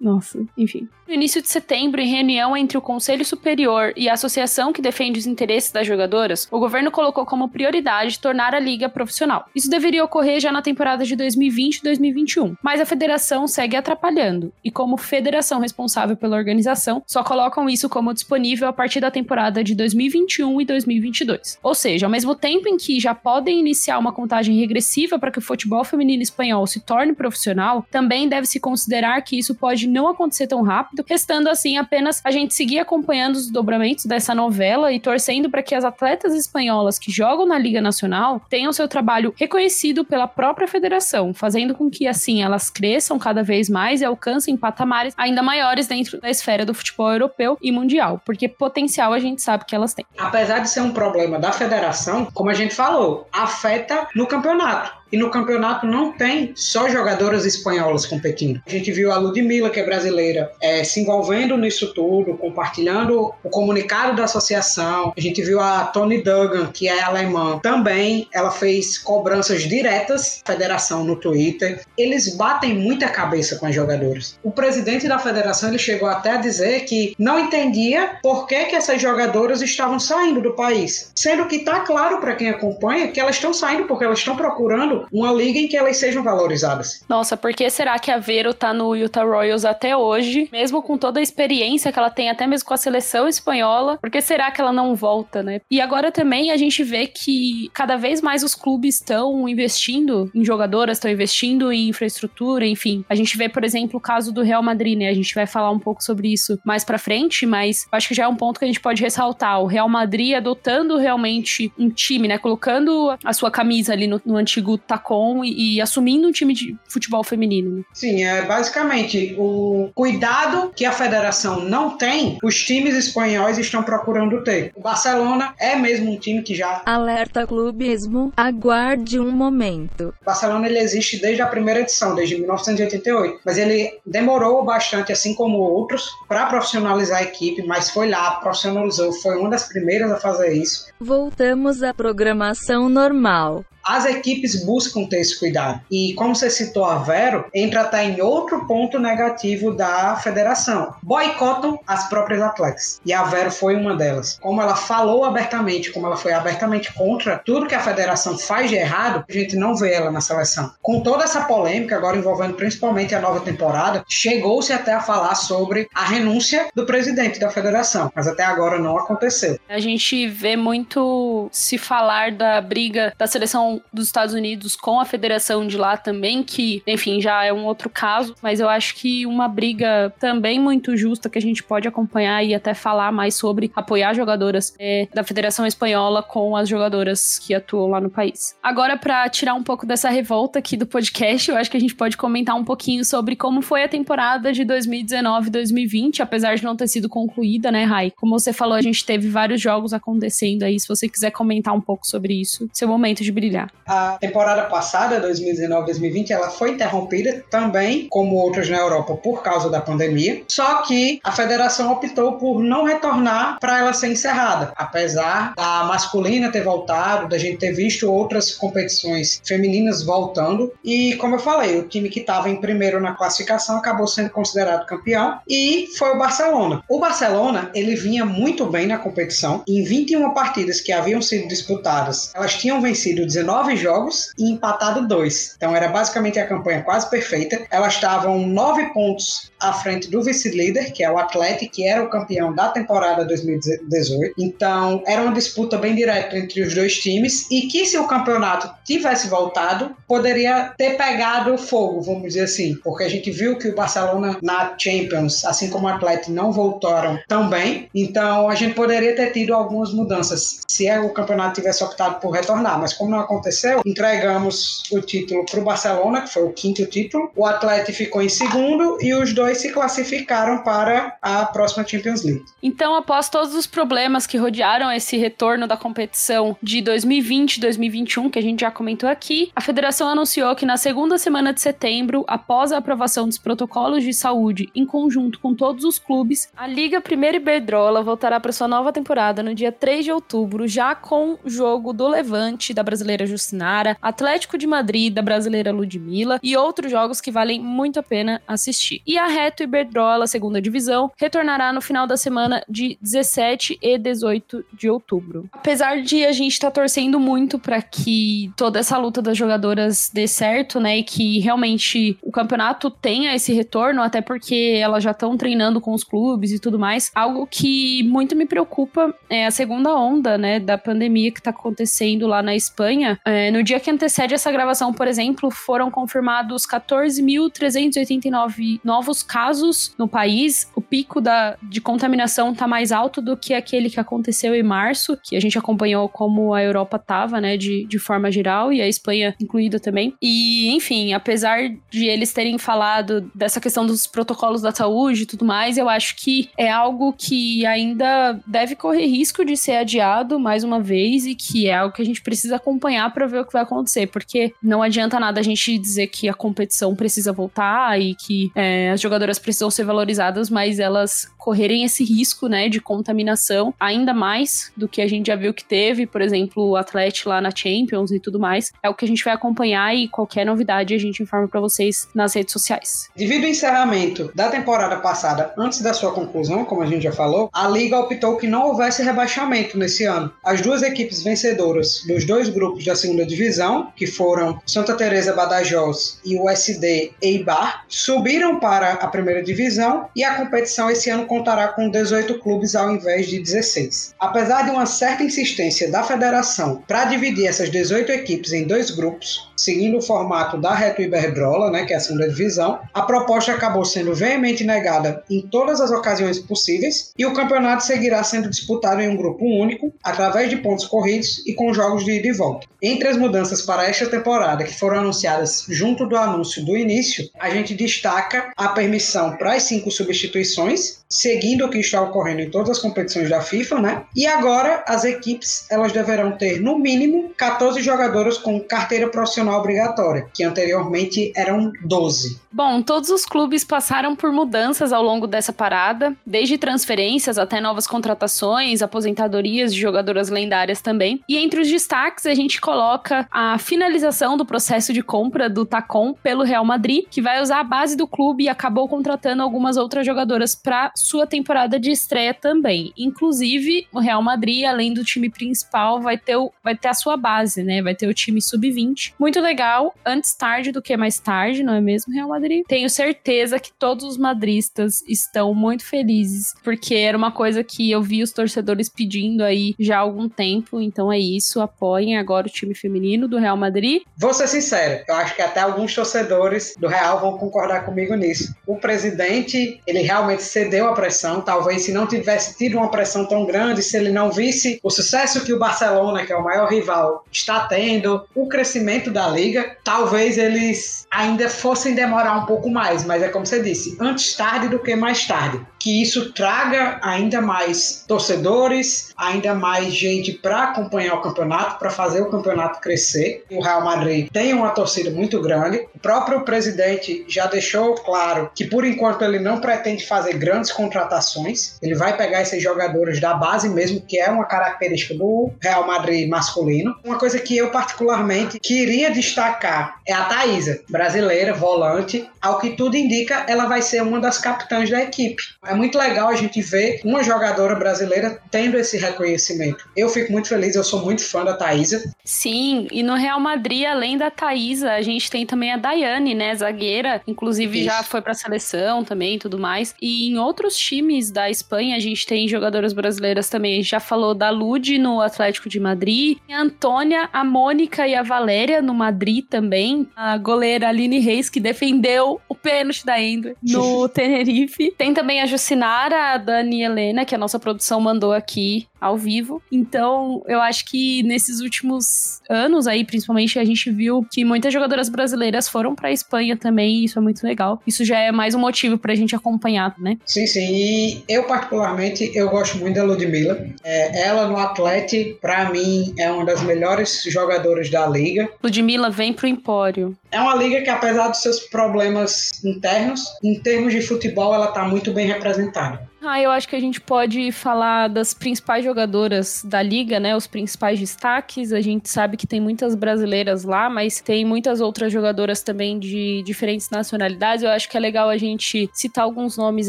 Nossa, 0.00 0.42
enfim. 0.56 0.88
No 1.06 1.14
início 1.14 1.40
de 1.40 1.48
setembro, 1.48 2.00
em 2.00 2.08
reunião 2.08 2.56
entre 2.56 2.76
o 2.76 2.80
Conselho 2.80 3.24
Superior 3.24 3.92
e 3.96 4.08
a 4.08 4.14
associação 4.14 4.72
que 4.72 4.82
defende 4.82 5.20
os 5.20 5.26
interesses 5.26 5.70
das 5.70 5.86
jogadoras, 5.86 6.48
o 6.50 6.58
governo 6.58 6.90
colocou 6.90 7.24
como 7.24 7.48
prioridade 7.48 8.18
tornar 8.18 8.56
a 8.56 8.58
liga 8.58 8.88
profissional. 8.88 9.48
Isso 9.54 9.70
deveria 9.70 10.02
ocorrer 10.02 10.40
já 10.40 10.50
na 10.50 10.60
temporada 10.60 11.04
de 11.04 11.14
2020 11.14 11.76
e 11.76 11.82
2021, 11.84 12.56
mas 12.60 12.80
a 12.80 12.84
federação 12.84 13.46
segue 13.46 13.76
atrapalhando, 13.76 14.52
e 14.64 14.70
como 14.70 14.96
federação 14.96 15.60
responsável 15.60 16.16
pela 16.16 16.36
organização, 16.36 17.00
só 17.06 17.22
colocam 17.22 17.70
isso 17.70 17.88
como 17.88 18.12
disponível 18.12 18.66
a 18.66 18.72
partir 18.72 18.98
da 18.98 19.10
temporada 19.10 19.62
de 19.62 19.76
2021 19.76 20.60
e 20.60 20.64
2022. 20.64 21.60
Ou 21.62 21.74
seja, 21.74 22.06
ao 22.06 22.10
mesmo 22.10 22.34
tempo 22.34 22.68
em 22.68 22.76
que 22.76 22.98
já 22.98 23.14
podem 23.14 23.60
iniciar 23.60 24.00
uma 24.00 24.12
contagem 24.12 24.58
regressiva 24.58 25.20
para 25.20 25.30
que 25.30 25.38
o 25.38 25.42
futebol 25.42 25.84
feminino 25.84 26.24
espanhol 26.24 26.66
se 26.66 26.80
torne 26.80 27.14
profissional, 27.14 27.86
também 27.92 28.28
deve 28.28 28.48
se 28.48 28.58
considerar 28.58 29.22
que 29.22 29.38
isso 29.38 29.54
pode 29.54 29.86
não 29.86 30.08
acontecer 30.08 30.48
tão 30.48 30.62
rápido, 30.62 30.95
restando 31.06 31.48
assim 31.48 31.76
apenas 31.76 32.20
a 32.24 32.30
gente 32.30 32.54
seguir 32.54 32.78
acompanhando 32.78 33.36
os 33.36 33.50
dobramentos 33.50 34.06
dessa 34.06 34.34
novela 34.34 34.92
e 34.92 35.00
torcendo 35.00 35.50
para 35.50 35.62
que 35.62 35.74
as 35.74 35.84
atletas 35.84 36.34
espanholas 36.34 36.98
que 36.98 37.10
jogam 37.10 37.46
na 37.46 37.58
Liga 37.58 37.80
Nacional 37.80 38.40
tenham 38.48 38.72
seu 38.72 38.88
trabalho 38.88 39.34
reconhecido 39.36 40.04
pela 40.04 40.26
própria 40.26 40.68
federação, 40.68 41.32
fazendo 41.34 41.74
com 41.74 41.90
que 41.90 42.06
assim 42.06 42.42
elas 42.42 42.70
cresçam 42.70 43.18
cada 43.18 43.42
vez 43.42 43.68
mais 43.68 44.00
e 44.00 44.04
alcancem 44.04 44.56
patamares 44.56 45.14
ainda 45.16 45.42
maiores 45.42 45.86
dentro 45.86 46.20
da 46.20 46.30
esfera 46.30 46.64
do 46.64 46.74
futebol 46.74 47.10
europeu 47.12 47.58
e 47.60 47.72
mundial, 47.72 48.20
porque 48.24 48.48
potencial 48.48 49.12
a 49.12 49.18
gente 49.18 49.42
sabe 49.42 49.64
que 49.64 49.74
elas 49.74 49.94
têm. 49.94 50.04
Apesar 50.18 50.60
de 50.60 50.70
ser 50.70 50.80
um 50.80 50.92
problema 50.92 51.38
da 51.38 51.52
federação, 51.52 52.26
como 52.32 52.50
a 52.50 52.54
gente 52.54 52.74
falou, 52.74 53.28
afeta 53.32 54.08
no 54.14 54.26
campeonato. 54.26 55.05
E 55.12 55.16
no 55.16 55.30
campeonato 55.30 55.86
não 55.86 56.12
tem 56.12 56.52
só 56.54 56.88
jogadoras 56.88 57.44
espanholas 57.44 58.06
competindo. 58.06 58.60
A 58.66 58.70
gente 58.70 58.90
viu 58.90 59.12
a 59.12 59.18
Ludmilla, 59.18 59.70
que 59.70 59.80
é 59.80 59.84
brasileira, 59.84 60.50
é, 60.60 60.82
se 60.84 61.00
envolvendo 61.00 61.56
nisso 61.56 61.94
tudo, 61.94 62.36
compartilhando 62.36 63.32
o 63.42 63.50
comunicado 63.50 64.16
da 64.16 64.24
associação. 64.24 65.12
A 65.16 65.20
gente 65.20 65.42
viu 65.42 65.60
a 65.60 65.84
Tony 65.84 66.22
Duggan, 66.22 66.66
que 66.72 66.88
é 66.88 67.02
alemã, 67.02 67.58
também. 67.62 68.28
Ela 68.32 68.50
fez 68.50 68.98
cobranças 68.98 69.62
diretas 69.62 70.42
à 70.44 70.52
federação 70.52 71.04
no 71.04 71.16
Twitter. 71.16 71.84
Eles 71.96 72.36
batem 72.36 72.74
muita 72.74 73.08
cabeça 73.08 73.56
com 73.56 73.66
as 73.66 73.74
jogadoras. 73.74 74.38
O 74.42 74.50
presidente 74.50 75.06
da 75.06 75.18
federação 75.18 75.68
ele 75.68 75.78
chegou 75.78 76.08
até 76.08 76.30
a 76.32 76.36
dizer 76.36 76.84
que 76.84 77.14
não 77.18 77.38
entendia 77.38 78.18
por 78.22 78.46
que, 78.46 78.66
que 78.66 78.76
essas 78.76 79.00
jogadoras 79.00 79.62
estavam 79.62 79.98
saindo 79.98 80.40
do 80.40 80.54
país. 80.54 81.12
Sendo 81.14 81.46
que 81.46 81.56
está 81.56 81.80
claro 81.80 82.18
para 82.18 82.34
quem 82.34 82.48
acompanha 82.48 83.08
que 83.08 83.20
elas 83.20 83.36
estão 83.36 83.52
saindo 83.52 83.84
porque 83.84 84.04
elas 84.04 84.18
estão 84.18 84.36
procurando 84.36 84.95
uma 85.12 85.32
liga 85.32 85.58
em 85.58 85.68
que 85.68 85.76
elas 85.76 85.96
sejam 85.96 86.22
valorizadas. 86.22 87.04
Nossa, 87.08 87.36
por 87.36 87.52
que 87.52 87.68
será 87.70 87.98
que 87.98 88.10
a 88.10 88.18
Vero 88.18 88.54
tá 88.54 88.72
no 88.72 88.94
Utah 88.94 89.24
Royals 89.24 89.64
até 89.64 89.96
hoje, 89.96 90.48
mesmo 90.52 90.82
com 90.82 90.96
toda 90.96 91.20
a 91.20 91.22
experiência 91.22 91.92
que 91.92 91.98
ela 91.98 92.10
tem, 92.10 92.30
até 92.30 92.46
mesmo 92.46 92.66
com 92.66 92.74
a 92.74 92.78
seleção 92.78 93.28
espanhola? 93.28 93.98
Por 93.98 94.10
que 94.10 94.20
será 94.20 94.50
que 94.50 94.60
ela 94.60 94.72
não 94.72 94.94
volta, 94.94 95.42
né? 95.42 95.60
E 95.70 95.80
agora 95.80 96.10
também 96.10 96.50
a 96.50 96.56
gente 96.56 96.82
vê 96.82 97.06
que 97.06 97.70
cada 97.72 97.96
vez 97.96 98.20
mais 98.20 98.42
os 98.42 98.54
clubes 98.54 98.96
estão 98.96 99.48
investindo 99.48 100.30
em 100.34 100.44
jogadoras, 100.44 100.98
estão 100.98 101.10
investindo 101.10 101.72
em 101.72 101.88
infraestrutura, 101.88 102.66
enfim. 102.66 103.04
A 103.08 103.14
gente 103.14 103.36
vê, 103.36 103.48
por 103.48 103.64
exemplo, 103.64 103.98
o 103.98 104.00
caso 104.00 104.32
do 104.32 104.42
Real 104.42 104.62
Madrid, 104.62 104.98
né? 104.98 105.08
A 105.08 105.14
gente 105.14 105.34
vai 105.34 105.46
falar 105.46 105.70
um 105.70 105.78
pouco 105.78 106.02
sobre 106.02 106.32
isso 106.32 106.58
mais 106.64 106.84
para 106.84 106.98
frente, 106.98 107.46
mas 107.46 107.86
acho 107.90 108.08
que 108.08 108.14
já 108.14 108.24
é 108.24 108.28
um 108.28 108.36
ponto 108.36 108.58
que 108.58 108.64
a 108.64 108.68
gente 108.68 108.80
pode 108.80 109.02
ressaltar. 109.02 109.60
O 109.60 109.66
Real 109.66 109.88
Madrid 109.88 110.34
adotando 110.34 110.96
realmente 110.96 111.72
um 111.78 111.90
time, 111.90 112.28
né? 112.28 112.38
Colocando 112.38 113.16
a 113.24 113.32
sua 113.32 113.50
camisa 113.50 113.92
ali 113.92 114.06
no, 114.06 114.20
no 114.24 114.36
antigo 114.36 114.76
Tacom 114.86 115.44
e, 115.44 115.76
e, 115.76 115.80
assumindo 115.80 116.28
um 116.28 116.32
time 116.32 116.54
de 116.54 116.76
futebol 116.88 117.22
feminino. 117.24 117.76
Né? 117.76 117.82
Sim, 117.92 118.24
é 118.24 118.42
basicamente 118.42 119.34
o 119.38 119.90
cuidado 119.94 120.72
que 120.74 120.84
a 120.84 120.92
federação 120.92 121.60
não 121.60 121.96
tem, 121.96 122.38
os 122.42 122.62
times 122.64 122.94
espanhóis 122.94 123.58
estão 123.58 123.82
procurando 123.82 124.42
ter. 124.44 124.72
O 124.74 124.80
Barcelona 124.80 125.54
é 125.58 125.76
mesmo 125.76 126.12
um 126.12 126.18
time 126.18 126.42
que 126.42 126.54
já. 126.54 126.82
Alerta 126.86 127.46
clubismo, 127.46 128.32
aguarde 128.36 129.18
um 129.18 129.30
momento. 129.30 130.14
O 130.22 130.24
Barcelona 130.24 130.66
ele 130.66 130.78
existe 130.78 131.20
desde 131.20 131.42
a 131.42 131.46
primeira 131.46 131.80
edição, 131.80 132.14
desde 132.14 132.36
1988, 132.36 133.40
mas 133.44 133.58
ele 133.58 133.98
demorou 134.04 134.64
bastante, 134.64 135.12
assim 135.12 135.34
como 135.34 135.58
outros, 135.58 136.10
para 136.28 136.46
profissionalizar 136.46 137.18
a 137.18 137.22
equipe, 137.22 137.62
mas 137.66 137.90
foi 137.90 138.08
lá, 138.08 138.32
profissionalizou, 138.36 139.12
foi 139.12 139.36
uma 139.36 139.50
das 139.50 139.64
primeiras 139.64 140.10
a 140.10 140.16
fazer 140.16 140.52
isso. 140.52 140.86
Voltamos 141.00 141.82
à 141.82 141.92
programação 141.92 142.88
normal 142.88 143.64
as 143.86 144.04
equipes 144.04 144.64
buscam 144.64 145.04
ter 145.04 145.20
esse 145.20 145.38
cuidado. 145.38 145.80
E 145.90 146.12
como 146.14 146.34
você 146.34 146.50
citou 146.50 146.84
a 146.84 146.96
Vero, 146.96 147.46
entra 147.54 147.82
até 147.82 148.04
em 148.04 148.20
outro 148.20 148.66
ponto 148.66 148.98
negativo 148.98 149.72
da 149.72 150.16
federação. 150.16 150.94
Boicotam 151.02 151.78
as 151.86 152.08
próprias 152.08 152.42
atletas. 152.42 153.00
E 153.04 153.12
a 153.12 153.22
Vero 153.22 153.50
foi 153.50 153.76
uma 153.76 153.94
delas. 153.94 154.38
Como 154.40 154.60
ela 154.60 154.74
falou 154.74 155.24
abertamente, 155.24 155.92
como 155.92 156.06
ela 156.06 156.16
foi 156.16 156.32
abertamente 156.32 156.92
contra 156.92 157.38
tudo 157.38 157.66
que 157.66 157.74
a 157.74 157.80
federação 157.80 158.36
faz 158.36 158.68
de 158.68 158.76
errado, 158.76 159.24
a 159.28 159.32
gente 159.32 159.54
não 159.54 159.76
vê 159.76 159.92
ela 159.92 160.10
na 160.10 160.20
seleção. 160.20 160.72
Com 160.82 161.00
toda 161.00 161.24
essa 161.24 161.44
polêmica, 161.44 161.96
agora 161.96 162.16
envolvendo 162.16 162.54
principalmente 162.54 163.14
a 163.14 163.20
nova 163.20 163.40
temporada, 163.40 164.04
chegou-se 164.08 164.72
até 164.72 164.92
a 164.92 165.00
falar 165.00 165.34
sobre 165.36 165.88
a 165.94 166.04
renúncia 166.04 166.68
do 166.74 166.84
presidente 166.84 167.38
da 167.38 167.50
federação. 167.50 168.10
Mas 168.14 168.26
até 168.26 168.42
agora 168.42 168.78
não 168.78 168.98
aconteceu. 168.98 169.58
A 169.68 169.78
gente 169.78 170.26
vê 170.26 170.56
muito 170.56 171.48
se 171.52 171.78
falar 171.78 172.32
da 172.32 172.60
briga 172.60 173.14
da 173.16 173.26
seleção 173.26 173.75
dos 173.92 174.06
Estados 174.06 174.34
Unidos 174.34 174.76
com 174.76 175.00
a 175.00 175.04
federação 175.04 175.66
de 175.66 175.76
lá 175.76 175.96
também, 175.96 176.42
que, 176.42 176.82
enfim, 176.86 177.20
já 177.20 177.44
é 177.44 177.52
um 177.52 177.64
outro 177.64 177.88
caso, 177.88 178.34
mas 178.42 178.60
eu 178.60 178.68
acho 178.68 178.94
que 178.94 179.26
uma 179.26 179.48
briga 179.48 180.12
também 180.18 180.60
muito 180.60 180.96
justa 180.96 181.28
que 181.28 181.38
a 181.38 181.42
gente 181.42 181.62
pode 181.62 181.88
acompanhar 181.88 182.44
e 182.44 182.54
até 182.54 182.74
falar 182.74 183.12
mais 183.12 183.34
sobre 183.34 183.70
apoiar 183.74 184.14
jogadoras 184.14 184.74
é, 184.78 185.08
da 185.14 185.24
Federação 185.24 185.66
Espanhola 185.66 186.22
com 186.22 186.56
as 186.56 186.68
jogadoras 186.68 187.38
que 187.38 187.54
atuam 187.54 187.88
lá 187.88 188.00
no 188.00 188.10
país. 188.10 188.56
Agora, 188.62 188.96
para 188.96 189.28
tirar 189.28 189.54
um 189.54 189.62
pouco 189.62 189.86
dessa 189.86 190.08
revolta 190.08 190.58
aqui 190.58 190.76
do 190.76 190.86
podcast, 190.86 191.50
eu 191.50 191.56
acho 191.56 191.70
que 191.70 191.76
a 191.76 191.80
gente 191.80 191.94
pode 191.94 192.16
comentar 192.16 192.54
um 192.54 192.64
pouquinho 192.64 193.04
sobre 193.04 193.36
como 193.36 193.62
foi 193.62 193.84
a 193.84 193.88
temporada 193.88 194.52
de 194.52 194.64
2019-2020, 194.64 196.20
apesar 196.20 196.56
de 196.56 196.64
não 196.64 196.76
ter 196.76 196.88
sido 196.88 197.08
concluída, 197.08 197.70
né, 197.70 197.84
Rai? 197.84 198.12
Como 198.16 198.38
você 198.38 198.52
falou, 198.52 198.74
a 198.74 198.82
gente 198.82 199.04
teve 199.04 199.28
vários 199.28 199.60
jogos 199.60 199.92
acontecendo 199.92 200.62
aí. 200.62 200.78
Se 200.78 200.88
você 200.88 201.08
quiser 201.08 201.30
comentar 201.30 201.74
um 201.74 201.80
pouco 201.80 202.06
sobre 202.06 202.40
isso, 202.40 202.68
seu 202.72 202.88
momento 202.88 203.22
de 203.22 203.32
brilhar. 203.32 203.65
A 203.86 204.16
temporada 204.20 204.62
passada, 204.62 205.20
2019-2020, 205.28 206.30
ela 206.30 206.50
foi 206.50 206.70
interrompida 206.72 207.44
também, 207.50 208.08
como 208.10 208.36
outras 208.36 208.68
na 208.68 208.78
Europa, 208.78 209.14
por 209.16 209.42
causa 209.42 209.70
da 209.70 209.80
pandemia. 209.80 210.42
Só 210.48 210.82
que 210.82 211.20
a 211.22 211.30
federação 211.30 211.92
optou 211.92 212.32
por 212.32 212.60
não 212.60 212.84
retornar 212.84 213.58
para 213.60 213.78
ela 213.78 213.92
ser 213.92 214.08
encerrada, 214.08 214.72
apesar 214.76 215.54
da 215.54 215.84
masculina 215.84 216.50
ter 216.50 216.62
voltado, 216.62 217.28
da 217.28 217.38
gente 217.38 217.58
ter 217.58 217.72
visto 217.72 218.10
outras 218.10 218.52
competições 218.52 219.40
femininas 219.44 220.02
voltando. 220.02 220.72
E 220.84 221.14
como 221.16 221.36
eu 221.36 221.38
falei, 221.38 221.78
o 221.78 221.88
time 221.88 222.08
que 222.08 222.20
estava 222.20 222.50
em 222.50 222.60
primeiro 222.60 223.00
na 223.00 223.14
classificação 223.14 223.76
acabou 223.76 224.06
sendo 224.06 224.30
considerado 224.30 224.86
campeão 224.86 225.38
e 225.48 225.88
foi 225.96 226.10
o 226.10 226.18
Barcelona. 226.18 226.82
O 226.88 226.98
Barcelona 226.98 227.70
ele 227.74 227.94
vinha 227.94 228.24
muito 228.24 228.66
bem 228.66 228.86
na 228.86 228.98
competição. 228.98 229.62
Em 229.66 229.84
21 229.84 230.34
partidas 230.34 230.80
que 230.80 230.92
haviam 230.92 231.22
sido 231.22 231.48
disputadas, 231.48 232.32
elas 232.34 232.54
tinham 232.54 232.80
vencido 232.80 233.24
19 233.24 233.55
jogos 233.78 234.32
e 234.38 234.50
empatado 234.50 235.06
dois. 235.06 235.54
Então 235.56 235.74
era 235.74 235.88
basicamente 235.88 236.38
a 236.38 236.46
campanha 236.46 236.82
quase 236.82 237.08
perfeita. 237.08 237.66
Elas 237.70 237.94
estavam 237.94 238.46
nove 238.46 238.86
pontos 238.92 239.50
à 239.60 239.72
frente 239.72 240.10
do 240.10 240.22
vice-líder, 240.22 240.92
que 240.92 241.02
é 241.02 241.10
o 241.10 241.18
Atlético, 241.18 241.72
que 241.72 241.86
era 241.86 242.02
o 242.02 242.08
campeão 242.08 242.54
da 242.54 242.68
temporada 242.68 243.24
2018. 243.24 244.34
Então 244.38 245.02
era 245.06 245.22
uma 245.22 245.32
disputa 245.32 245.78
bem 245.78 245.94
direta 245.94 246.36
entre 246.36 246.62
os 246.62 246.74
dois 246.74 246.98
times 246.98 247.50
e 247.50 247.62
que 247.62 247.86
se 247.86 247.96
o 247.98 248.06
campeonato 248.06 248.70
tivesse 248.84 249.28
voltado, 249.28 249.94
poderia 250.06 250.72
ter 250.76 250.96
pegado 250.96 251.56
fogo, 251.58 252.00
vamos 252.00 252.22
dizer 252.22 252.42
assim, 252.42 252.76
porque 252.82 253.04
a 253.04 253.08
gente 253.08 253.30
viu 253.30 253.56
que 253.56 253.68
o 253.68 253.74
Barcelona 253.74 254.38
na 254.42 254.74
Champions, 254.78 255.44
assim 255.44 255.70
como 255.70 255.86
o 255.86 255.90
Atlético, 255.90 256.32
não 256.32 256.52
voltaram 256.52 257.18
tão 257.28 257.48
bem. 257.48 257.88
Então 257.94 258.48
a 258.48 258.54
gente 258.54 258.74
poderia 258.74 259.14
ter 259.14 259.32
tido 259.32 259.54
algumas 259.54 259.92
mudanças 259.92 260.60
se 260.68 260.86
o 260.98 261.10
campeonato 261.10 261.54
tivesse 261.54 261.82
optado 261.82 262.20
por 262.20 262.30
retornar, 262.30 262.78
mas 262.78 262.92
como 262.92 263.10
não 263.10 263.20
aconteceu, 263.20 263.80
entregamos 263.84 264.82
o 264.92 265.00
título 265.00 265.44
para 265.44 265.60
o 265.60 265.64
Barcelona, 265.64 266.22
que 266.22 266.32
foi 266.32 266.44
o 266.44 266.52
quinto 266.52 266.84
título. 266.86 267.30
O 267.34 267.44
Atlético 267.44 267.96
ficou 267.96 268.22
em 268.22 268.28
segundo 268.28 268.98
e 269.00 269.12
os 269.14 269.32
dois 269.32 269.45
se 269.54 269.72
classificaram 269.72 270.62
para 270.62 271.16
a 271.20 271.46
próxima 271.46 271.86
Champions 271.86 272.24
League. 272.24 272.44
Então, 272.62 272.94
após 272.94 273.28
todos 273.28 273.54
os 273.54 273.66
problemas 273.66 274.26
que 274.26 274.36
rodearam 274.36 274.90
esse 274.90 275.16
retorno 275.16 275.66
da 275.66 275.76
competição 275.76 276.56
de 276.62 276.80
2020 276.80 277.60
2021, 277.60 278.30
que 278.30 278.38
a 278.38 278.42
gente 278.42 278.60
já 278.60 278.70
comentou 278.70 279.08
aqui, 279.08 279.50
a 279.54 279.60
federação 279.60 280.08
anunciou 280.08 280.54
que 280.54 280.66
na 280.66 280.76
segunda 280.76 281.18
semana 281.18 281.52
de 281.52 281.60
setembro, 281.60 282.24
após 282.26 282.72
a 282.72 282.78
aprovação 282.78 283.26
dos 283.26 283.38
protocolos 283.38 284.02
de 284.02 284.12
saúde 284.12 284.70
em 284.74 284.84
conjunto 284.84 285.38
com 285.40 285.54
todos 285.54 285.84
os 285.84 285.98
clubes, 285.98 286.48
a 286.56 286.66
Liga 286.66 287.00
Primeira 287.00 287.36
Iberdrola 287.36 288.02
voltará 288.02 288.40
para 288.40 288.52
sua 288.52 288.68
nova 288.68 288.92
temporada 288.92 289.42
no 289.42 289.54
dia 289.54 289.72
3 289.72 290.04
de 290.04 290.12
outubro, 290.12 290.66
já 290.66 290.94
com 290.94 291.38
jogo 291.44 291.92
do 291.92 292.08
Levante, 292.08 292.74
da 292.74 292.82
brasileira 292.82 293.26
Justinara, 293.26 293.96
Atlético 294.00 294.58
de 294.58 294.66
Madrid, 294.66 295.12
da 295.12 295.22
brasileira 295.22 295.72
Ludmilla 295.72 296.38
e 296.42 296.56
outros 296.56 296.90
jogos 296.90 297.20
que 297.20 297.30
valem 297.30 297.60
muito 297.60 297.98
a 297.98 298.02
pena 298.02 298.42
assistir. 298.46 299.02
E 299.06 299.18
a 299.18 299.26
Reto 299.36 299.62
Iberdrola, 299.62 300.26
segunda 300.26 300.62
divisão, 300.62 301.12
retornará 301.14 301.70
no 301.70 301.82
final 301.82 302.06
da 302.06 302.16
semana 302.16 302.64
de 302.66 302.96
17 303.02 303.78
e 303.82 303.98
18 303.98 304.64
de 304.72 304.88
outubro. 304.88 305.46
Apesar 305.52 306.00
de 306.00 306.24
a 306.24 306.32
gente 306.32 306.52
estar 306.52 306.70
tá 306.70 306.80
torcendo 306.80 307.20
muito 307.20 307.58
para 307.58 307.82
que 307.82 308.50
toda 308.56 308.78
essa 308.78 308.96
luta 308.96 309.20
das 309.20 309.36
jogadoras 309.36 310.10
dê 310.12 310.26
certo, 310.26 310.80
né, 310.80 310.96
e 310.98 311.02
que 311.02 311.38
realmente 311.40 312.16
o 312.22 312.32
campeonato 312.32 312.90
tenha 312.90 313.34
esse 313.34 313.52
retorno, 313.52 314.00
até 314.00 314.22
porque 314.22 314.78
elas 314.80 315.04
já 315.04 315.10
estão 315.10 315.36
treinando 315.36 315.82
com 315.82 315.92
os 315.92 316.02
clubes 316.02 316.50
e 316.50 316.58
tudo 316.58 316.78
mais. 316.78 317.12
Algo 317.14 317.46
que 317.46 318.02
muito 318.04 318.34
me 318.34 318.46
preocupa 318.46 319.14
é 319.28 319.44
a 319.44 319.50
segunda 319.50 319.94
onda, 319.94 320.38
né, 320.38 320.58
da 320.58 320.78
pandemia 320.78 321.30
que 321.30 321.42
tá 321.42 321.50
acontecendo 321.50 322.26
lá 322.26 322.42
na 322.42 322.56
Espanha. 322.56 323.20
É, 323.22 323.50
no 323.50 323.62
dia 323.62 323.78
que 323.78 323.90
antecede 323.90 324.32
essa 324.32 324.50
gravação, 324.50 324.94
por 324.94 325.06
exemplo, 325.06 325.50
foram 325.50 325.90
confirmados 325.90 326.66
14.389 326.66 328.80
novos 328.82 329.25
casos 329.26 329.94
no 329.98 330.08
país. 330.08 330.70
O 330.74 330.80
pico 330.80 331.20
da, 331.20 331.56
de 331.62 331.80
contaminação 331.80 332.54
tá 332.54 332.66
mais 332.66 332.92
alto 332.92 333.20
do 333.20 333.36
que 333.36 333.52
aquele 333.52 333.90
que 333.90 334.00
aconteceu 334.00 334.54
em 334.54 334.62
março, 334.62 335.18
que 335.22 335.36
a 335.36 335.40
gente 335.40 335.58
acompanhou 335.58 336.08
como 336.08 336.54
a 336.54 336.62
Europa 336.62 336.98
tava, 336.98 337.40
né, 337.40 337.56
de, 337.56 337.84
de 337.86 337.98
forma 337.98 338.30
geral, 338.30 338.72
e 338.72 338.80
a 338.80 338.88
Espanha 338.88 339.34
incluída 339.40 339.78
também. 339.78 340.14
E, 340.22 340.74
enfim, 340.74 341.12
apesar 341.12 341.68
de 341.90 342.06
eles 342.06 342.32
terem 342.32 342.56
falado 342.58 343.30
dessa 343.34 343.60
questão 343.60 343.84
dos 343.84 344.06
protocolos 344.06 344.62
da 344.62 344.72
saúde 344.72 345.22
e 345.22 345.26
tudo 345.26 345.44
mais, 345.44 345.76
eu 345.76 345.88
acho 345.88 346.16
que 346.16 346.48
é 346.56 346.70
algo 346.70 347.12
que 347.12 347.66
ainda 347.66 348.40
deve 348.46 348.76
correr 348.76 349.06
risco 349.06 349.44
de 349.44 349.56
ser 349.56 349.76
adiado 349.76 350.38
mais 350.38 350.62
uma 350.62 350.80
vez 350.80 351.26
e 351.26 351.34
que 351.34 351.68
é 351.68 351.74
algo 351.74 351.94
que 351.94 352.02
a 352.02 352.04
gente 352.04 352.22
precisa 352.22 352.56
acompanhar 352.56 353.12
para 353.12 353.26
ver 353.26 353.40
o 353.40 353.44
que 353.44 353.52
vai 353.52 353.62
acontecer, 353.62 354.06
porque 354.06 354.52
não 354.62 354.82
adianta 354.82 355.18
nada 355.18 355.40
a 355.40 355.42
gente 355.42 355.76
dizer 355.78 356.06
que 356.08 356.28
a 356.28 356.34
competição 356.34 356.94
precisa 356.94 357.32
voltar 357.32 358.00
e 358.00 358.14
que 358.14 358.50
é, 358.54 358.90
as 358.90 359.00
jogadoras 359.00 359.15
precisam 359.38 359.70
ser 359.70 359.84
valorizadas, 359.84 360.50
mas 360.50 360.78
elas 360.78 361.28
correrem 361.38 361.84
esse 361.84 362.04
risco, 362.04 362.48
né, 362.48 362.68
de 362.68 362.80
contaminação 362.80 363.72
ainda 363.78 364.12
mais 364.12 364.72
do 364.76 364.88
que 364.88 365.00
a 365.00 365.06
gente 365.06 365.28
já 365.28 365.36
viu 365.36 365.54
que 365.54 365.64
teve, 365.64 366.06
por 366.06 366.20
exemplo, 366.20 366.70
o 366.70 366.76
Atlético 366.76 367.28
lá 367.28 367.40
na 367.40 367.50
Champions 367.54 368.10
e 368.10 368.18
tudo 368.18 368.38
mais. 368.38 368.72
É 368.82 368.88
o 368.88 368.94
que 368.94 369.04
a 369.04 369.08
gente 369.08 369.24
vai 369.24 369.34
acompanhar 369.34 369.94
e 369.94 370.08
qualquer 370.08 370.44
novidade 370.44 370.94
a 370.94 370.98
gente 370.98 371.22
informa 371.22 371.48
para 371.48 371.60
vocês 371.60 372.08
nas 372.14 372.34
redes 372.34 372.52
sociais. 372.52 373.08
Devido 373.14 373.44
ao 373.44 373.50
encerramento 373.50 374.30
da 374.34 374.48
temporada 374.48 374.96
passada, 374.96 375.52
antes 375.56 375.80
da 375.80 375.94
sua 375.94 376.12
conclusão, 376.12 376.64
como 376.64 376.82
a 376.82 376.86
gente 376.86 377.02
já 377.02 377.12
falou, 377.12 377.48
a 377.52 377.68
liga 377.68 377.98
optou 377.98 378.36
que 378.36 378.46
não 378.46 378.66
houvesse 378.66 379.02
rebaixamento 379.02 379.78
nesse 379.78 380.04
ano. 380.04 380.32
As 380.44 380.60
duas 380.60 380.82
equipes 380.82 381.22
vencedoras 381.22 382.02
dos 382.06 382.24
dois 382.24 382.48
grupos 382.48 382.84
da 382.84 382.96
segunda 382.96 383.24
divisão, 383.24 383.92
que 383.94 384.06
foram 384.06 384.60
Santa 384.66 384.94
Teresa 384.94 385.32
Badajoz 385.32 386.18
e 386.24 386.36
o 386.36 386.48
SD 386.48 387.12
Eibar, 387.22 387.84
subiram 387.88 388.58
para 388.58 388.94
a 388.94 389.05
primeira 389.06 389.42
divisão 389.42 390.08
e 390.14 390.24
a 390.24 390.34
competição 390.34 390.90
esse 390.90 391.10
ano 391.10 391.26
contará 391.26 391.68
com 391.68 391.90
18 391.90 392.38
clubes 392.38 392.74
ao 392.74 392.90
invés 392.90 393.26
de 393.26 393.38
16. 393.38 394.14
Apesar 394.18 394.62
de 394.62 394.70
uma 394.70 394.86
certa 394.86 395.22
insistência 395.22 395.90
da 395.90 396.02
federação 396.02 396.82
para 396.86 397.04
dividir 397.04 397.46
essas 397.46 397.70
18 397.70 398.10
equipes 398.12 398.52
em 398.52 398.64
dois 398.64 398.90
grupos, 398.90 399.50
seguindo 399.56 399.98
o 399.98 400.02
formato 400.02 400.58
da 400.58 400.74
Reto 400.74 401.02
Iberdrola, 401.02 401.70
né, 401.70 401.84
que 401.84 401.92
é 401.92 401.96
a 401.96 402.00
segunda 402.00 402.28
divisão, 402.28 402.78
a 402.92 403.02
proposta 403.02 403.52
acabou 403.52 403.84
sendo 403.84 404.14
veemente 404.14 404.64
negada 404.64 405.22
em 405.30 405.40
todas 405.40 405.80
as 405.80 405.90
ocasiões 405.90 406.38
possíveis 406.38 407.12
e 407.16 407.24
o 407.24 407.32
campeonato 407.32 407.84
seguirá 407.84 408.22
sendo 408.22 408.50
disputado 408.50 409.00
em 409.00 409.08
um 409.08 409.16
grupo 409.16 409.44
único, 409.44 409.92
através 410.02 410.50
de 410.50 410.56
pontos 410.56 410.86
corridos 410.86 411.42
e 411.46 411.54
com 411.54 411.72
jogos 411.72 412.04
de 412.04 412.12
ida 412.12 412.28
e 412.28 412.32
volta. 412.32 412.66
Entre 412.82 413.08
as 413.08 413.16
mudanças 413.16 413.62
para 413.62 413.88
esta 413.88 414.06
temporada 414.06 414.64
que 414.64 414.78
foram 414.78 414.98
anunciadas 414.98 415.64
junto 415.68 416.06
do 416.06 416.16
anúncio 416.16 416.64
do 416.64 416.76
início, 416.76 417.28
a 417.38 417.50
gente 417.50 417.74
destaca 417.74 418.52
a 418.56 418.68
permissão 418.68 418.95
para 419.38 419.54
as 419.54 419.64
cinco 419.64 419.90
substituições, 419.90 421.04
seguindo 421.08 421.64
o 421.64 421.70
que 421.70 421.78
está 421.78 422.02
ocorrendo 422.02 422.40
em 422.40 422.50
todas 422.50 422.70
as 422.70 422.78
competições 422.78 423.30
da 423.30 423.40
FIFA, 423.40 423.80
né? 423.80 424.02
E 424.14 424.26
agora 424.26 424.84
as 424.86 425.04
equipes 425.04 425.66
elas 425.70 425.92
deverão 425.92 426.32
ter 426.32 426.60
no 426.60 426.78
mínimo 426.78 427.30
14 427.36 427.80
jogadoras 427.80 428.38
com 428.38 428.60
carteira 428.60 429.08
profissional 429.08 429.60
obrigatória, 429.60 430.26
que 430.34 430.42
anteriormente 430.42 431.32
eram 431.36 431.72
12. 431.84 432.40
Bom, 432.52 432.80
todos 432.80 433.10
os 433.10 433.26
clubes 433.26 433.64
passaram 433.64 434.16
por 434.16 434.32
mudanças 434.32 434.92
ao 434.92 435.02
longo 435.02 435.26
dessa 435.26 435.52
parada, 435.52 436.16
desde 436.24 436.56
transferências 436.56 437.38
até 437.38 437.60
novas 437.60 437.86
contratações, 437.86 438.82
aposentadorias 438.82 439.74
de 439.74 439.80
jogadoras 439.80 440.30
lendárias 440.30 440.80
também. 440.80 441.20
E 441.28 441.36
entre 441.36 441.60
os 441.60 441.68
destaques 441.68 442.24
a 442.24 442.34
gente 442.34 442.60
coloca 442.60 443.28
a 443.30 443.58
finalização 443.58 444.36
do 444.36 444.46
processo 444.46 444.92
de 444.92 445.02
compra 445.02 445.50
do 445.50 445.66
Tacom 445.66 446.14
pelo 446.14 446.42
Real 446.44 446.64
Madrid, 446.64 447.04
que 447.10 447.20
vai 447.20 447.42
usar 447.42 447.60
a 447.60 447.64
base 447.64 447.96
do 447.96 448.06
clube 448.06 448.44
e 448.44 448.48
acabou 448.48 448.85
contratando 448.88 449.42
algumas 449.42 449.76
outras 449.76 450.06
jogadoras 450.06 450.54
para 450.54 450.92
sua 450.94 451.26
temporada 451.26 451.78
de 451.78 451.90
estreia 451.90 452.32
também. 452.32 452.92
Inclusive, 452.96 453.86
o 453.92 454.00
Real 454.00 454.22
Madrid, 454.22 454.64
além 454.64 454.92
do 454.92 455.04
time 455.04 455.30
principal, 455.30 456.00
vai 456.00 456.18
ter, 456.18 456.36
o, 456.36 456.52
vai 456.62 456.76
ter 456.76 456.88
a 456.88 456.94
sua 456.94 457.16
base, 457.16 457.62
né? 457.62 457.82
Vai 457.82 457.94
ter 457.94 458.06
o 458.06 458.14
time 458.14 458.40
sub-20. 458.40 459.14
Muito 459.18 459.40
legal, 459.40 459.94
antes 460.04 460.34
tarde 460.34 460.72
do 460.72 460.82
que 460.82 460.96
mais 460.96 461.18
tarde, 461.18 461.62
não 461.62 461.74
é 461.74 461.80
mesmo, 461.80 462.12
Real 462.12 462.28
Madrid? 462.28 462.64
Tenho 462.66 462.88
certeza 462.90 463.58
que 463.58 463.72
todos 463.72 464.04
os 464.04 464.16
madristas 464.16 465.02
estão 465.02 465.54
muito 465.54 465.84
felizes, 465.84 466.54
porque 466.62 466.94
era 466.94 467.16
uma 467.16 467.30
coisa 467.30 467.62
que 467.62 467.90
eu 467.90 468.02
vi 468.02 468.22
os 468.22 468.32
torcedores 468.32 468.88
pedindo 468.88 469.42
aí 469.42 469.74
já 469.78 469.98
há 469.98 470.00
algum 470.00 470.28
tempo. 470.28 470.80
Então 470.80 471.12
é 471.12 471.18
isso, 471.18 471.60
apoiem. 471.60 472.16
Agora 472.16 472.46
o 472.46 472.50
time 472.50 472.74
feminino 472.74 473.28
do 473.28 473.38
Real 473.38 473.56
Madrid. 473.56 474.02
Vou 474.16 474.34
ser 474.34 474.48
sincero, 474.48 475.04
eu 475.08 475.14
acho 475.14 475.34
que 475.34 475.42
até 475.42 475.60
alguns 475.60 475.94
torcedores 475.94 476.74
do 476.78 476.88
Real 476.88 477.20
vão 477.20 477.38
concordar 477.38 477.84
comigo 477.84 478.14
nisso. 478.14 478.54
O 478.66 478.75
presidente, 478.76 479.80
ele 479.86 480.00
realmente 480.00 480.42
cedeu 480.42 480.88
a 480.88 480.92
pressão, 480.92 481.40
talvez 481.40 481.82
se 481.82 481.92
não 481.92 482.06
tivesse 482.06 482.56
tido 482.56 482.76
uma 482.78 482.90
pressão 482.90 483.24
tão 483.26 483.44
grande, 483.44 483.82
se 483.82 483.96
ele 483.96 484.10
não 484.10 484.30
visse 484.30 484.78
o 484.82 484.90
sucesso 484.90 485.44
que 485.44 485.52
o 485.52 485.58
Barcelona, 485.58 486.24
que 486.24 486.32
é 486.32 486.36
o 486.36 486.44
maior 486.44 486.68
rival, 486.68 487.24
está 487.30 487.60
tendo, 487.66 488.24
o 488.34 488.48
crescimento 488.48 489.10
da 489.10 489.28
liga, 489.28 489.76
talvez 489.84 490.38
eles 490.38 491.06
ainda 491.10 491.48
fossem 491.48 491.94
demorar 491.94 492.36
um 492.38 492.46
pouco 492.46 492.70
mais, 492.70 493.04
mas 493.04 493.22
é 493.22 493.28
como 493.28 493.46
você 493.46 493.62
disse, 493.62 493.96
antes 494.00 494.34
tarde 494.34 494.68
do 494.68 494.78
que 494.78 494.94
mais 494.94 495.26
tarde. 495.26 495.60
Que 495.86 496.02
isso 496.02 496.32
traga 496.32 496.98
ainda 497.00 497.40
mais 497.40 498.04
torcedores, 498.08 499.14
ainda 499.16 499.54
mais 499.54 499.94
gente 499.94 500.32
para 500.32 500.64
acompanhar 500.64 501.14
o 501.14 501.22
campeonato, 501.22 501.78
para 501.78 501.90
fazer 501.90 502.20
o 502.22 502.28
campeonato 502.28 502.80
crescer. 502.80 503.44
O 503.52 503.62
Real 503.62 503.84
Madrid 503.84 504.28
tem 504.32 504.52
uma 504.52 504.70
torcida 504.70 505.12
muito 505.12 505.40
grande. 505.40 505.86
O 505.94 505.98
próprio 506.00 506.40
presidente 506.40 507.24
já 507.28 507.46
deixou 507.46 507.94
claro 507.94 508.50
que 508.52 508.64
por 508.64 508.84
enquanto 508.84 509.22
ele 509.22 509.38
não 509.38 509.60
pretende 509.60 510.04
fazer 510.04 510.32
grandes 510.32 510.72
contratações. 510.72 511.78
Ele 511.80 511.94
vai 511.94 512.16
pegar 512.16 512.42
esses 512.42 512.60
jogadores 512.60 513.20
da 513.20 513.34
base 513.34 513.68
mesmo, 513.68 514.00
que 514.00 514.18
é 514.18 514.28
uma 514.28 514.44
característica 514.44 515.14
do 515.14 515.52
Real 515.62 515.86
Madrid 515.86 516.28
masculino. 516.28 516.96
Uma 517.04 517.16
coisa 517.16 517.38
que 517.38 517.56
eu 517.56 517.70
particularmente 517.70 518.58
queria 518.58 519.08
destacar 519.08 520.00
é 520.04 520.12
a 520.12 520.24
Thaisa, 520.24 520.82
brasileira, 520.90 521.54
volante. 521.54 522.28
Ao 522.42 522.58
que 522.58 522.70
tudo 522.70 522.96
indica, 522.96 523.44
ela 523.46 523.66
vai 523.66 523.82
ser 523.82 524.02
uma 524.02 524.18
das 524.18 524.38
capitãs 524.38 524.90
da 524.90 525.00
equipe. 525.00 525.42
É 525.64 525.75
muito 525.76 525.98
legal 525.98 526.28
a 526.28 526.34
gente 526.34 526.60
ver 526.60 527.00
uma 527.04 527.22
jogadora 527.22 527.74
brasileira 527.74 528.40
tendo 528.50 528.76
esse 528.76 528.96
reconhecimento. 528.96 529.88
Eu 529.96 530.08
fico 530.08 530.32
muito 530.32 530.48
feliz, 530.48 530.74
eu 530.74 530.84
sou 530.84 531.04
muito 531.04 531.24
fã 531.24 531.44
da 531.44 531.54
Thaisa. 531.54 532.02
Sim, 532.24 532.88
e 532.90 533.02
no 533.02 533.14
Real 533.14 533.38
Madrid, 533.38 533.84
além 533.84 534.16
da 534.16 534.30
Thaisa, 534.30 534.92
a 534.92 535.02
gente 535.02 535.30
tem 535.30 535.46
também 535.46 535.72
a 535.72 535.76
Daiane, 535.76 536.34
né, 536.34 536.54
zagueira, 536.54 537.22
inclusive 537.26 537.78
Isso. 537.78 537.86
já 537.86 538.02
foi 538.02 538.20
pra 538.20 538.34
seleção 538.34 539.04
também 539.04 539.36
e 539.36 539.38
tudo 539.38 539.58
mais. 539.58 539.94
E 540.00 540.28
em 540.28 540.38
outros 540.38 540.76
times 540.76 541.30
da 541.30 541.50
Espanha, 541.50 541.96
a 541.96 542.00
gente 542.00 542.26
tem 542.26 542.48
jogadoras 542.48 542.92
brasileiras 542.92 543.48
também. 543.48 543.74
A 543.74 543.76
gente 543.76 543.90
já 543.90 544.00
falou 544.00 544.34
da 544.34 544.50
Lud 544.50 544.98
no 544.98 545.20
Atlético 545.20 545.68
de 545.68 545.78
Madrid, 545.78 546.38
a 546.50 546.62
Antônia, 546.62 547.28
a 547.32 547.44
Mônica 547.44 548.06
e 548.06 548.14
a 548.14 548.22
Valéria 548.22 548.80
no 548.80 548.94
Madrid 548.94 549.44
também. 549.48 550.08
A 550.16 550.36
goleira 550.38 550.88
Aline 550.88 551.18
Reis, 551.18 551.48
que 551.48 551.60
defendeu 551.60 552.40
pênalti 552.66 553.06
da 553.06 553.20
Ender 553.20 553.54
no 553.62 554.08
Tenerife. 554.10 554.92
Tem 554.98 555.14
também 555.14 555.40
a 555.40 555.46
Jucinara, 555.46 556.32
a 556.34 556.36
Dani 556.36 556.82
Helena, 556.82 557.24
que 557.24 557.34
a 557.34 557.38
nossa 557.38 557.58
produção 557.60 558.00
mandou 558.00 558.32
aqui 558.32 558.88
ao 559.00 559.16
vivo. 559.16 559.62
Então, 559.70 560.42
eu 560.48 560.60
acho 560.60 560.84
que 560.86 561.22
nesses 561.22 561.60
últimos 561.60 562.40
anos 562.48 562.86
aí, 562.86 563.04
principalmente, 563.04 563.58
a 563.58 563.64
gente 563.64 563.90
viu 563.90 564.26
que 564.32 564.44
muitas 564.44 564.72
jogadoras 564.72 565.08
brasileiras 565.08 565.68
foram 565.68 565.94
pra 565.94 566.10
Espanha 566.10 566.56
também, 566.56 566.96
e 566.96 567.04
isso 567.04 567.18
é 567.18 567.22
muito 567.22 567.44
legal. 567.44 567.80
Isso 567.86 568.04
já 568.04 568.18
é 568.18 568.32
mais 568.32 568.54
um 568.54 568.58
motivo 568.58 568.98
pra 568.98 569.14
gente 569.14 569.36
acompanhar, 569.36 569.94
né? 569.98 570.16
Sim, 570.24 570.46
sim. 570.46 570.74
E 570.74 571.24
eu, 571.28 571.44
particularmente, 571.44 572.32
eu 572.34 572.48
gosto 572.48 572.78
muito 572.78 572.96
da 572.96 573.04
Ludmilla. 573.04 573.66
É, 573.84 574.26
ela 574.26 574.48
no 574.48 574.56
Atlético, 574.56 575.40
para 575.40 575.70
mim, 575.70 576.14
é 576.18 576.30
uma 576.30 576.44
das 576.44 576.62
melhores 576.62 577.22
jogadoras 577.28 577.90
da 577.90 578.06
liga. 578.08 578.48
Ludmilla 578.62 579.10
vem 579.10 579.32
pro 579.32 579.46
Empório. 579.46 580.16
É 580.30 580.40
uma 580.40 580.54
liga 580.54 580.82
que, 580.82 580.90
apesar 580.90 581.28
dos 581.28 581.42
seus 581.42 581.60
problemas 581.60 582.64
internos, 582.64 583.24
em 583.42 583.60
termos 583.60 583.92
de 583.92 584.02
futebol, 584.02 584.54
ela 584.54 584.68
tá 584.68 584.84
muito 584.84 585.12
bem 585.12 585.26
representada. 585.26 586.08
Ah, 586.28 586.40
eu 586.40 586.50
acho 586.50 586.68
que 586.68 586.74
a 586.74 586.80
gente 586.80 587.00
pode 587.00 587.52
falar 587.52 588.08
das 588.08 588.34
principais 588.34 588.84
jogadoras 588.84 589.62
da 589.64 589.80
liga, 589.80 590.18
né? 590.18 590.34
Os 590.34 590.48
principais 590.48 590.98
destaques. 590.98 591.72
A 591.72 591.80
gente 591.80 592.08
sabe 592.08 592.36
que 592.36 592.48
tem 592.48 592.60
muitas 592.60 592.96
brasileiras 592.96 593.62
lá, 593.62 593.88
mas 593.88 594.20
tem 594.20 594.44
muitas 594.44 594.80
outras 594.80 595.12
jogadoras 595.12 595.62
também 595.62 596.00
de 596.00 596.42
diferentes 596.44 596.90
nacionalidades. 596.90 597.62
Eu 597.62 597.70
acho 597.70 597.88
que 597.88 597.96
é 597.96 598.00
legal 598.00 598.28
a 598.28 598.36
gente 598.36 598.90
citar 598.92 599.22
alguns 599.22 599.56
nomes 599.56 599.88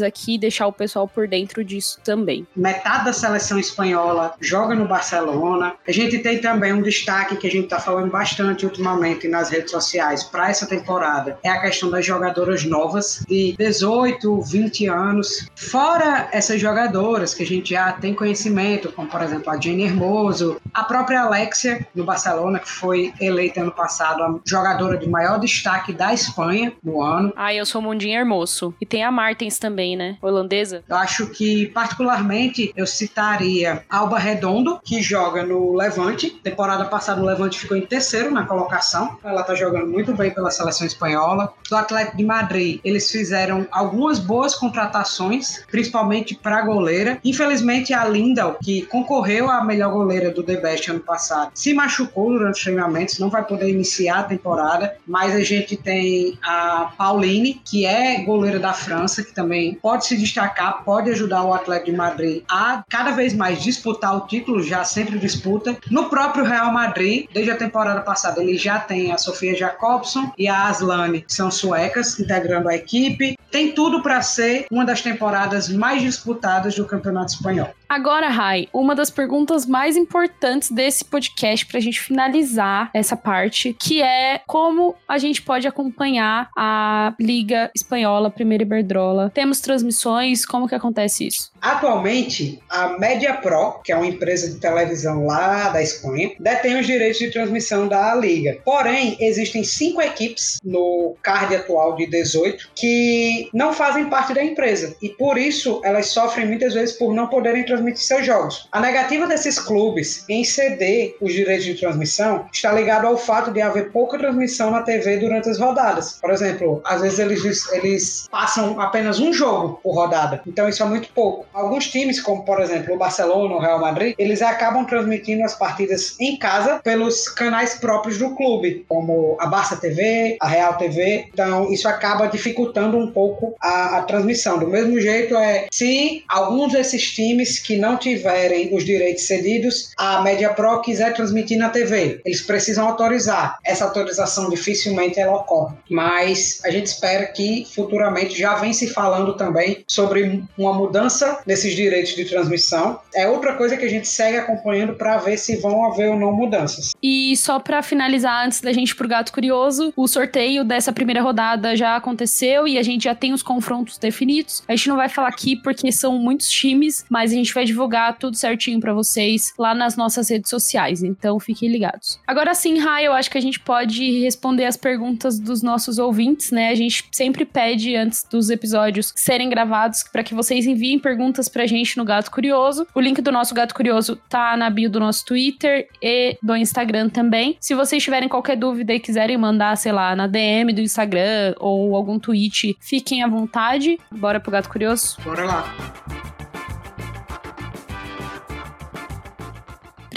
aqui 0.00 0.34
e 0.34 0.38
deixar 0.38 0.68
o 0.68 0.72
pessoal 0.72 1.08
por 1.08 1.26
dentro 1.26 1.64
disso 1.64 1.98
também. 2.04 2.46
Metade 2.54 3.06
da 3.06 3.12
seleção 3.12 3.58
espanhola 3.58 4.34
joga 4.40 4.76
no 4.76 4.86
Barcelona. 4.86 5.74
A 5.86 5.92
gente 5.92 6.18
tem 6.18 6.40
também 6.40 6.72
um 6.72 6.82
destaque 6.82 7.36
que 7.36 7.48
a 7.48 7.50
gente 7.50 7.66
tá 7.66 7.80
falando 7.80 8.10
bastante 8.10 8.64
ultimamente 8.64 9.26
nas 9.26 9.50
redes 9.50 9.72
sociais 9.72 10.22
para 10.22 10.48
essa 10.48 10.66
temporada. 10.66 11.36
É 11.42 11.48
a 11.48 11.60
questão 11.60 11.90
das 11.90 12.06
jogadoras 12.06 12.64
novas 12.64 13.24
de 13.28 13.56
18, 13.58 14.40
20 14.42 14.86
anos. 14.86 15.48
Fora 15.56 16.27
essas 16.32 16.60
jogadoras 16.60 17.34
que 17.34 17.42
a 17.42 17.46
gente 17.46 17.70
já 17.70 17.92
tem 17.92 18.14
conhecimento, 18.14 18.92
como 18.92 19.08
por 19.08 19.22
exemplo 19.22 19.50
a 19.50 19.60
Jenny 19.60 19.84
Hermoso, 19.84 20.60
a 20.72 20.84
própria 20.84 21.22
Alexia 21.22 21.86
no 21.94 22.04
Barcelona, 22.04 22.58
que 22.58 22.68
foi 22.68 23.12
eleita 23.20 23.60
ano 23.60 23.72
passado 23.72 24.22
a 24.22 24.34
jogadora 24.44 24.96
de 24.96 25.08
maior 25.08 25.38
destaque 25.38 25.92
da 25.92 26.12
Espanha 26.12 26.72
no 26.82 27.02
ano. 27.02 27.32
Ah, 27.36 27.52
eu 27.54 27.64
sou 27.66 27.82
Mundinho 27.82 28.18
Hermoso. 28.18 28.74
E 28.80 28.86
tem 28.86 29.02
a 29.04 29.10
Martens 29.10 29.58
também, 29.58 29.96
né? 29.96 30.16
Holandesa. 30.20 30.82
Eu 30.88 30.96
acho 30.96 31.26
que, 31.26 31.66
particularmente, 31.68 32.72
eu 32.76 32.86
citaria 32.86 33.84
Alba 33.88 34.18
Redondo, 34.18 34.80
que 34.84 35.02
joga 35.02 35.44
no 35.44 35.74
Levante. 35.74 36.30
Temporada 36.30 36.84
passada, 36.84 37.20
o 37.20 37.24
Levante 37.24 37.58
ficou 37.58 37.76
em 37.76 37.86
terceiro 37.86 38.30
na 38.30 38.44
colocação. 38.44 39.18
Ela 39.22 39.42
tá 39.42 39.54
jogando 39.54 39.86
muito 39.86 40.14
bem 40.14 40.30
pela 40.30 40.50
seleção 40.50 40.86
espanhola. 40.86 41.52
Do 41.68 41.76
Atlético 41.76 42.16
de 42.16 42.24
Madrid, 42.24 42.80
eles 42.84 43.10
fizeram 43.10 43.66
algumas 43.70 44.18
boas 44.18 44.54
contratações, 44.54 45.64
principalmente 45.70 46.17
para 46.42 46.62
goleira. 46.62 47.18
Infelizmente, 47.24 47.92
a 47.92 48.04
Lindal, 48.04 48.58
que 48.62 48.82
concorreu 48.82 49.50
à 49.50 49.64
melhor 49.64 49.92
goleira 49.92 50.30
do 50.30 50.42
The 50.42 50.56
Best 50.56 50.90
ano 50.90 51.00
passado, 51.00 51.50
se 51.54 51.74
machucou 51.74 52.30
durante 52.30 52.56
os 52.56 52.62
treinamentos, 52.62 53.18
não 53.18 53.30
vai 53.30 53.44
poder 53.44 53.68
iniciar 53.70 54.20
a 54.20 54.22
temporada. 54.24 54.96
Mas 55.06 55.34
a 55.34 55.40
gente 55.40 55.76
tem 55.76 56.38
a 56.42 56.92
Pauline, 56.96 57.60
que 57.64 57.86
é 57.86 58.22
goleira 58.22 58.58
da 58.58 58.72
França, 58.72 59.22
que 59.22 59.32
também 59.32 59.74
pode 59.74 60.06
se 60.06 60.16
destacar, 60.16 60.84
pode 60.84 61.10
ajudar 61.10 61.42
o 61.44 61.52
Atlético 61.52 61.90
de 61.90 61.96
Madrid 61.96 62.42
a 62.48 62.82
cada 62.88 63.12
vez 63.12 63.34
mais 63.34 63.62
disputar 63.62 64.16
o 64.16 64.26
título, 64.26 64.62
já 64.62 64.84
sempre 64.84 65.18
disputa. 65.18 65.76
No 65.90 66.08
próprio 66.08 66.44
Real 66.44 66.72
Madrid, 66.72 67.26
desde 67.32 67.50
a 67.50 67.56
temporada 67.56 68.00
passada, 68.00 68.42
ele 68.42 68.56
já 68.56 68.78
tem 68.78 69.12
a 69.12 69.18
Sofia 69.18 69.54
Jacobson 69.54 70.32
e 70.36 70.48
a 70.48 70.66
Aslane, 70.66 71.22
que 71.22 71.32
são 71.32 71.50
suecas, 71.50 72.18
integrando 72.18 72.68
a 72.68 72.74
equipe. 72.74 73.36
Tem 73.50 73.72
tudo 73.72 74.02
para 74.02 74.20
ser 74.22 74.66
uma 74.70 74.84
das 74.84 75.00
temporadas 75.00 75.68
mais 75.68 75.97
disputadas 76.02 76.74
do 76.74 76.84
Campeonato 76.84 77.32
Espanhol. 77.32 77.70
Agora, 77.88 78.28
Rai, 78.28 78.68
uma 78.72 78.94
das 78.94 79.08
perguntas 79.10 79.64
mais 79.64 79.96
importantes 79.96 80.70
desse 80.70 81.04
podcast 81.04 81.64
pra 81.64 81.80
gente 81.80 81.98
finalizar 81.98 82.90
essa 82.92 83.16
parte, 83.16 83.74
que 83.80 84.02
é 84.02 84.42
como 84.46 84.94
a 85.08 85.16
gente 85.16 85.40
pode 85.40 85.66
acompanhar 85.66 86.50
a 86.54 87.14
Liga 87.18 87.70
Espanhola 87.74 88.30
Primeira 88.30 88.62
Iberdrola. 88.62 89.30
Temos 89.34 89.60
transmissões, 89.60 90.44
como 90.44 90.68
que 90.68 90.74
acontece 90.74 91.26
isso? 91.28 91.50
Atualmente, 91.62 92.60
a 92.68 92.98
Media 92.98 93.34
Pro, 93.34 93.80
que 93.82 93.90
é 93.90 93.96
uma 93.96 94.06
empresa 94.06 94.50
de 94.50 94.60
televisão 94.60 95.24
lá 95.24 95.70
da 95.70 95.82
Espanha, 95.82 96.32
detém 96.38 96.78
os 96.78 96.86
direitos 96.86 97.18
de 97.18 97.30
transmissão 97.30 97.88
da 97.88 98.14
liga. 98.14 98.58
Porém, 98.66 99.16
existem 99.18 99.64
cinco 99.64 100.02
equipes 100.02 100.58
no 100.62 101.16
card 101.22 101.56
atual 101.56 101.96
de 101.96 102.06
18 102.06 102.70
que 102.74 103.48
não 103.54 103.72
fazem 103.72 104.10
parte 104.10 104.34
da 104.34 104.44
empresa 104.44 104.94
e 105.00 105.08
por 105.08 105.38
isso 105.38 105.80
elas 105.88 106.08
sofrem 106.08 106.46
muitas 106.46 106.74
vezes 106.74 106.96
por 106.96 107.14
não 107.14 107.26
poderem 107.26 107.64
transmitir 107.64 108.02
seus 108.02 108.24
jogos. 108.24 108.68
A 108.70 108.80
negativa 108.80 109.26
desses 109.26 109.58
clubes 109.58 110.24
em 110.28 110.44
ceder 110.44 111.16
os 111.20 111.32
direitos 111.32 111.64
de 111.64 111.74
transmissão 111.74 112.46
está 112.52 112.72
ligado 112.72 113.06
ao 113.06 113.16
fato 113.16 113.50
de 113.50 113.60
haver 113.60 113.90
pouca 113.90 114.18
transmissão 114.18 114.70
na 114.70 114.82
TV 114.82 115.16
durante 115.16 115.48
as 115.48 115.58
rodadas. 115.58 116.18
Por 116.20 116.30
exemplo, 116.30 116.80
às 116.84 117.00
vezes 117.00 117.18
eles, 117.18 117.72
eles 117.72 118.28
passam 118.30 118.80
apenas 118.80 119.18
um 119.18 119.32
jogo 119.32 119.80
por 119.82 119.94
rodada, 119.94 120.40
então 120.46 120.68
isso 120.68 120.82
é 120.82 120.86
muito 120.86 121.08
pouco. 121.12 121.46
Alguns 121.52 121.88
times, 121.88 122.20
como 122.20 122.44
por 122.44 122.60
exemplo 122.60 122.94
o 122.94 122.98
Barcelona, 122.98 123.54
o 123.54 123.60
Real 123.60 123.80
Madrid, 123.80 124.14
eles 124.18 124.42
acabam 124.42 124.84
transmitindo 124.84 125.44
as 125.44 125.54
partidas 125.54 126.16
em 126.20 126.36
casa 126.36 126.80
pelos 126.82 127.28
canais 127.28 127.74
próprios 127.74 128.18
do 128.18 128.34
clube, 128.34 128.84
como 128.88 129.36
a 129.40 129.46
Barça 129.46 129.76
TV, 129.76 130.36
a 130.40 130.48
Real 130.48 130.74
TV. 130.74 131.28
Então 131.32 131.72
isso 131.72 131.88
acaba 131.88 132.26
dificultando 132.26 132.96
um 132.98 133.10
pouco 133.10 133.54
a, 133.60 133.98
a 133.98 134.02
transmissão. 134.02 134.58
Do 134.58 134.66
mesmo 134.66 135.00
jeito 135.00 135.36
é 135.36 135.66
se 135.78 136.24
alguns 136.28 136.72
desses 136.72 137.12
times 137.12 137.60
que 137.60 137.76
não 137.76 137.96
tiverem 137.96 138.74
os 138.74 138.84
direitos 138.84 139.24
cedidos, 139.24 139.90
a 139.96 140.22
Media 140.22 140.52
Pro 140.52 140.80
quiser 140.82 141.14
transmitir 141.14 141.56
na 141.56 141.68
TV, 141.68 142.20
eles 142.24 142.42
precisam 142.42 142.88
autorizar. 142.88 143.58
Essa 143.64 143.84
autorização 143.84 144.50
dificilmente 144.50 145.20
ela 145.20 145.36
ocorre, 145.36 145.76
mas 145.88 146.60
a 146.64 146.70
gente 146.70 146.86
espera 146.86 147.26
que 147.26 147.64
futuramente 147.72 148.36
já 148.36 148.56
vem 148.56 148.72
se 148.72 148.88
falando 148.88 149.36
também 149.36 149.84
sobre 149.86 150.42
uma 150.58 150.72
mudança 150.72 151.40
nesses 151.46 151.76
direitos 151.76 152.16
de 152.16 152.24
transmissão. 152.24 153.00
É 153.14 153.28
outra 153.28 153.54
coisa 153.54 153.76
que 153.76 153.84
a 153.84 153.90
gente 153.90 154.08
segue 154.08 154.36
acompanhando 154.36 154.94
para 154.94 155.18
ver 155.18 155.36
se 155.36 155.56
vão 155.58 155.84
haver 155.84 156.10
ou 156.10 156.18
não 156.18 156.32
mudanças. 156.32 156.92
E 157.00 157.36
só 157.36 157.60
pra 157.60 157.82
finalizar, 157.82 158.44
antes 158.44 158.60
da 158.60 158.72
gente 158.72 158.96
pro 158.96 159.06
Gato 159.06 159.32
Curioso, 159.32 159.92
o 159.96 160.08
sorteio 160.08 160.64
dessa 160.64 160.92
primeira 160.92 161.22
rodada 161.22 161.76
já 161.76 161.94
aconteceu 161.94 162.66
e 162.66 162.76
a 162.78 162.82
gente 162.82 163.04
já 163.04 163.14
tem 163.14 163.32
os 163.32 163.44
confrontos 163.44 163.96
definidos. 163.96 164.64
A 164.66 164.74
gente 164.74 164.88
não 164.88 164.96
vai 164.96 165.08
falar 165.08 165.28
aqui 165.28 165.56
porque 165.68 165.92
são 165.92 166.18
muitos 166.18 166.48
times, 166.48 167.04
mas 167.10 167.30
a 167.30 167.34
gente 167.34 167.52
vai 167.52 167.66
divulgar 167.66 168.16
tudo 168.16 168.38
certinho 168.38 168.80
para 168.80 168.94
vocês 168.94 169.52
lá 169.58 169.74
nas 169.74 169.98
nossas 169.98 170.30
redes 170.30 170.48
sociais, 170.48 171.02
então 171.02 171.38
fiquem 171.38 171.68
ligados. 171.68 172.18
Agora 172.26 172.54
sim, 172.54 172.78
Rai, 172.78 173.06
eu 173.06 173.12
acho 173.12 173.30
que 173.30 173.36
a 173.36 173.40
gente 173.40 173.60
pode 173.60 174.18
responder 174.20 174.64
as 174.64 174.78
perguntas 174.78 175.38
dos 175.38 175.62
nossos 175.62 175.98
ouvintes, 175.98 176.50
né? 176.50 176.70
A 176.70 176.74
gente 176.74 177.04
sempre 177.12 177.44
pede 177.44 177.94
antes 177.94 178.24
dos 178.30 178.48
episódios 178.48 179.12
serem 179.14 179.50
gravados 179.50 180.04
para 180.10 180.22
que 180.22 180.34
vocês 180.34 180.66
enviem 180.66 180.98
perguntas 180.98 181.50
pra 181.50 181.66
gente 181.66 181.98
no 181.98 182.04
Gato 182.04 182.30
Curioso. 182.30 182.86
O 182.94 183.00
link 183.00 183.20
do 183.20 183.30
nosso 183.30 183.54
Gato 183.54 183.74
Curioso 183.74 184.16
tá 184.16 184.56
na 184.56 184.70
bio 184.70 184.88
do 184.88 184.98
nosso 184.98 185.26
Twitter 185.26 185.86
e 186.02 186.38
do 186.42 186.56
Instagram 186.56 187.10
também. 187.10 187.58
Se 187.60 187.74
vocês 187.74 188.02
tiverem 188.02 188.26
qualquer 188.26 188.56
dúvida 188.56 188.94
e 188.94 189.00
quiserem 189.00 189.36
mandar, 189.36 189.76
sei 189.76 189.92
lá, 189.92 190.16
na 190.16 190.26
DM 190.26 190.72
do 190.72 190.80
Instagram 190.80 191.54
ou 191.58 191.94
algum 191.94 192.18
tweet, 192.18 192.74
fiquem 192.80 193.22
à 193.22 193.28
vontade. 193.28 193.98
Bora 194.10 194.40
pro 194.40 194.50
Gato 194.50 194.70
Curioso? 194.70 195.18
Bora 195.22 195.44
lá. 195.44 195.57
rock. 195.58 196.17